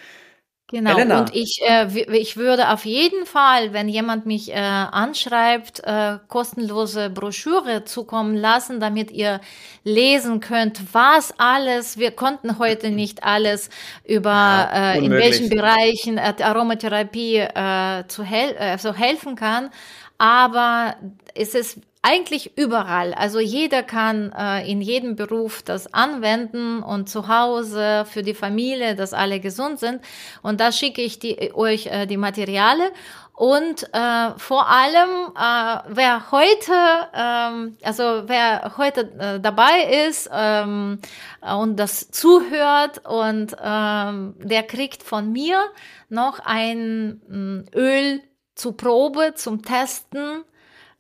Genau, 0.72 0.96
Elena. 0.96 1.20
und 1.20 1.36
ich, 1.36 1.60
äh, 1.68 1.88
ich 2.18 2.38
würde 2.38 2.70
auf 2.70 2.86
jeden 2.86 3.26
Fall, 3.26 3.74
wenn 3.74 3.90
jemand 3.90 4.26
mich 4.26 4.52
äh, 4.52 4.56
anschreibt, 4.56 5.82
äh, 5.84 6.18
kostenlose 6.30 7.10
Broschüre 7.10 7.84
zukommen 7.84 8.38
lassen, 8.38 8.80
damit 8.80 9.12
ihr 9.12 9.42
lesen 9.84 10.40
könnt, 10.40 10.94
was 10.94 11.34
alles, 11.38 11.98
wir 11.98 12.12
konnten 12.12 12.58
heute 12.58 12.90
nicht 12.90 13.24
alles 13.24 13.70
über 14.06 14.30
ja, 14.32 14.94
äh, 14.94 15.00
in 15.00 15.12
welchen 15.12 15.50
Bereichen 15.50 16.18
äh, 16.18 16.42
Aromatherapie 16.42 17.40
äh, 17.40 18.08
zu 18.08 18.24
hel 18.24 18.56
äh, 18.58 18.78
so 18.78 18.94
helfen 18.94 19.36
kann, 19.36 19.72
aber 20.18 20.96
es 21.36 21.54
ist 21.54 21.80
eigentlich 22.04 22.58
überall. 22.58 23.14
Also 23.14 23.40
jeder 23.40 23.84
kann 23.84 24.32
äh, 24.32 24.70
in 24.70 24.82
jedem 24.82 25.16
Beruf 25.16 25.62
das 25.62 25.94
anwenden 25.94 26.82
und 26.82 27.10
zu 27.10 27.28
Hause 27.28 28.06
für 28.10 28.24
die 28.24 28.34
Familie, 28.34 28.96
dass 28.96 29.14
alle 29.14 29.40
gesund 29.40 29.80
sind. 29.80 30.02
Und 30.42 30.60
da 30.60 30.72
schicke 30.72 31.02
ich 31.02 31.20
die, 31.20 31.54
euch 31.54 31.88
äh, 31.88 32.08
die 32.08 32.18
Materiale. 32.18 32.92
Und 33.34 33.88
äh, 33.94 34.32
vor 34.38 34.68
allem, 34.68 35.32
äh, 35.36 35.80
wer 35.90 36.32
heute, 36.32 36.74
ähm, 37.14 37.78
also 37.84 38.24
wer 38.26 38.74
heute 38.78 39.12
äh, 39.20 39.40
dabei 39.40 40.08
ist 40.08 40.30
ähm, 40.32 41.00
und 41.42 41.80
das 41.80 42.12
zuhört 42.12 43.06
und 43.08 43.56
ähm, 43.64 44.36
der 44.40 44.64
kriegt 44.64 45.02
von 45.02 45.32
mir 45.32 45.60
noch 46.10 46.40
ein 46.44 47.22
mm, 47.28 47.66
Öl 47.74 48.22
zu 48.54 48.74
Probe 48.74 49.34
zum 49.36 49.64
Testen 49.64 50.44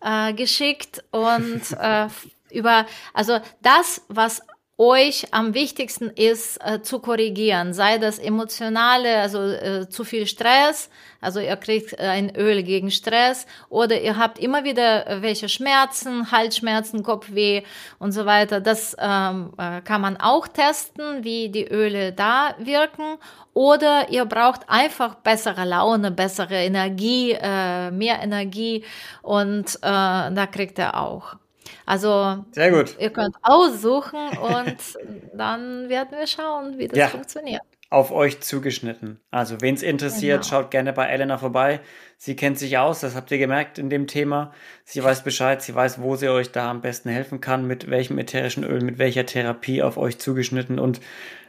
äh, 0.02 0.34
geschickt 0.34 1.04
und 1.12 1.62
äh, 1.80 2.08
über, 2.52 2.86
also 3.14 3.40
das, 3.62 4.02
was 4.08 4.42
euch 4.82 5.28
am 5.32 5.54
wichtigsten 5.54 6.10
ist, 6.10 6.58
äh, 6.65 6.82
zu 6.82 6.98
korrigieren. 6.98 7.72
Sei 7.72 8.00
das 8.00 8.17
emotionale, 8.17 9.17
also 9.17 9.39
äh, 9.39 9.88
zu 9.88 10.04
viel 10.04 10.26
Stress, 10.26 10.89
also 11.22 11.39
ihr 11.39 11.56
kriegt 11.56 11.94
äh, 11.94 11.98
ein 12.02 12.36
Öl 12.36 12.63
gegen 12.63 12.89
Stress 12.89 13.46
oder 13.70 14.02
ihr 14.02 14.17
habt 14.17 14.39
immer 14.39 14.63
wieder 14.63 15.08
äh, 15.08 15.22
welche 15.22 15.50
Schmerzen, 15.50 16.32
Halsschmerzen, 16.32 17.04
Kopfweh 17.04 17.62
und 18.00 18.12
so 18.12 18.26
weiter. 18.26 18.60
Das 18.60 18.98
ähm, 19.00 19.54
äh, 19.60 19.82
kann 19.82 20.02
man 20.02 20.17
auch 20.17 20.48
testen, 20.48 21.24
wie 21.24 21.50
die 21.50 21.67
Öle 21.67 22.12
da 22.12 22.56
wirken. 22.58 23.17
Oder 23.54 24.10
ihr 24.10 24.26
braucht 24.26 24.67
einfach 24.67 25.13
bessere 25.15 25.65
Laune, 25.65 26.10
bessere 26.10 26.56
Energie, 26.56 27.34
äh, 27.34 27.91
mehr 27.91 28.20
Energie 28.24 28.84
und 29.22 29.76
äh, 29.76 29.80
da 29.82 30.48
kriegt 30.52 30.80
ihr 30.80 30.98
auch. 30.98 31.36
Also 31.86 32.46
Sehr 32.52 32.72
gut. 32.72 32.96
ihr 33.00 33.10
könnt 33.10 33.36
aussuchen 33.42 34.30
und 34.38 34.78
dann 35.34 35.90
werden 35.90 36.18
wir 36.18 36.28
schauen, 36.28 36.78
wie 36.78 36.88
das 36.88 36.98
ja, 36.98 37.08
funktioniert. 37.08 37.62
Auf 37.90 38.12
euch 38.12 38.40
zugeschnitten. 38.40 39.20
Also 39.32 39.60
wen 39.62 39.76
es 39.76 39.84
interessiert, 39.84 40.44
genau. 40.44 40.50
schaut 40.50 40.72
gerne 40.72 40.94
bei 40.94 41.08
Elena 41.08 41.38
vorbei. 41.38 41.82
Sie 42.18 42.36
kennt 42.36 42.58
sich 42.58 42.78
aus, 42.78 43.02
das 43.02 43.16
habt 43.16 43.32
ihr 43.32 43.38
gemerkt 43.38 43.78
in 43.78 43.90
dem 43.90 44.08
Thema. 44.08 44.54
Sie 44.86 45.04
weiß 45.04 45.24
Bescheid, 45.24 45.62
sie 45.62 45.76
weiß, 45.76 46.02
wo 46.02 46.16
sie 46.16 46.30
euch 46.30 46.52
da 46.52 46.70
am 46.70 46.82
besten 46.82 47.10
helfen 47.10 47.42
kann, 47.42 47.68
mit 47.68 47.90
welchem 47.90 48.18
ätherischen 48.18 48.64
Öl, 48.64 48.82
mit 48.82 48.98
welcher 48.98 49.26
Therapie 49.26 49.82
auf 49.84 49.98
euch 49.98 50.20
zugeschnitten 50.20 50.80
und 50.80 51.02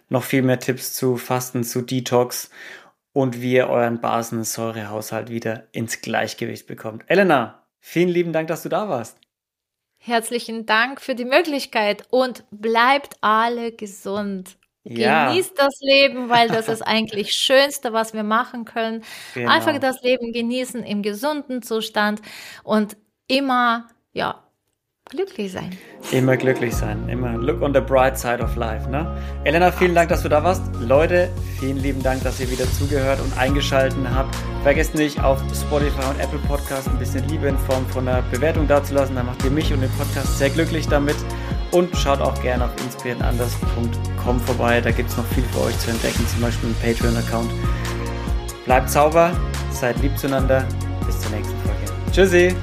noch 0.08 0.24
viel 0.24 0.42
mehr 0.42 0.58
Tipps 0.58 0.92
zu 0.92 1.16
Fasten, 1.16 1.62
zu 1.64 1.82
Detox 1.82 2.50
und 3.12 3.40
wie 3.40 3.54
ihr 3.54 3.68
euren 3.68 4.00
Basensäurehaushalt 4.00 5.30
wieder 5.30 5.68
ins 5.72 6.00
Gleichgewicht 6.00 6.66
bekommt. 6.66 7.04
Elena, 7.06 7.62
vielen 7.80 8.08
lieben 8.08 8.32
Dank, 8.32 8.48
dass 8.48 8.62
du 8.62 8.68
da 8.68 8.88
warst. 8.88 9.18
Herzlichen 10.04 10.66
Dank 10.66 11.00
für 11.00 11.14
die 11.14 11.24
Möglichkeit 11.24 12.04
und 12.10 12.42
bleibt 12.50 13.14
alle 13.20 13.70
gesund. 13.70 14.56
Ja. 14.82 15.28
Genießt 15.28 15.56
das 15.56 15.78
Leben, 15.80 16.28
weil 16.28 16.48
das 16.48 16.68
ist 16.68 16.82
eigentlich 16.86 17.34
Schönste, 17.34 17.92
was 17.92 18.12
wir 18.12 18.24
machen 18.24 18.64
können. 18.64 19.04
Genau. 19.34 19.48
Einfach 19.48 19.78
das 19.78 20.02
Leben 20.02 20.32
genießen 20.32 20.82
im 20.82 21.02
gesunden 21.02 21.62
Zustand 21.62 22.20
und 22.64 22.96
immer, 23.28 23.86
ja, 24.12 24.42
glücklich 25.12 25.52
sein. 25.52 25.76
Immer 26.10 26.36
glücklich 26.36 26.74
sein. 26.74 27.08
Immer 27.08 27.36
look 27.36 27.62
on 27.62 27.74
the 27.74 27.80
bright 27.80 28.18
side 28.18 28.42
of 28.42 28.56
life. 28.56 28.88
Ne? 28.88 29.06
Elena, 29.44 29.70
vielen 29.70 29.94
Dank, 29.94 30.08
dass 30.08 30.22
du 30.22 30.28
da 30.28 30.42
warst. 30.42 30.62
Leute, 30.80 31.30
vielen 31.60 31.78
lieben 31.78 32.02
Dank, 32.02 32.22
dass 32.22 32.40
ihr 32.40 32.50
wieder 32.50 32.64
zugehört 32.72 33.20
und 33.20 33.36
eingeschaltet 33.38 33.98
habt. 34.12 34.34
Vergesst 34.62 34.94
nicht, 34.94 35.22
auf 35.22 35.40
Spotify 35.54 36.04
und 36.10 36.20
Apple 36.20 36.38
Podcast 36.48 36.88
ein 36.88 36.98
bisschen 36.98 37.28
Liebe 37.28 37.48
in 37.48 37.58
Form 37.58 37.86
von 37.86 38.08
einer 38.08 38.22
Bewertung 38.22 38.66
dazulassen. 38.66 39.16
Da 39.16 39.22
macht 39.22 39.44
ihr 39.44 39.50
mich 39.50 39.72
und 39.72 39.80
den 39.80 39.90
Podcast 39.92 40.38
sehr 40.38 40.50
glücklich 40.50 40.88
damit. 40.88 41.16
Und 41.72 41.96
schaut 41.96 42.20
auch 42.20 42.40
gerne 42.42 42.64
auf 42.64 42.72
inspirierenanders.com 42.84 44.40
vorbei. 44.40 44.80
Da 44.80 44.90
gibt 44.90 45.08
es 45.08 45.16
noch 45.16 45.26
viel 45.26 45.44
für 45.44 45.62
euch 45.62 45.78
zu 45.78 45.90
entdecken, 45.90 46.26
zum 46.28 46.42
Beispiel 46.42 46.68
einen 46.68 46.94
Patreon-Account. 46.94 47.50
Bleibt 48.66 48.90
sauber, 48.90 49.32
seid 49.70 50.00
lieb 50.00 50.16
zueinander. 50.18 50.66
Bis 51.06 51.18
zur 51.20 51.30
nächsten 51.30 51.56
Folge. 51.60 52.12
Tschüssi! 52.12 52.54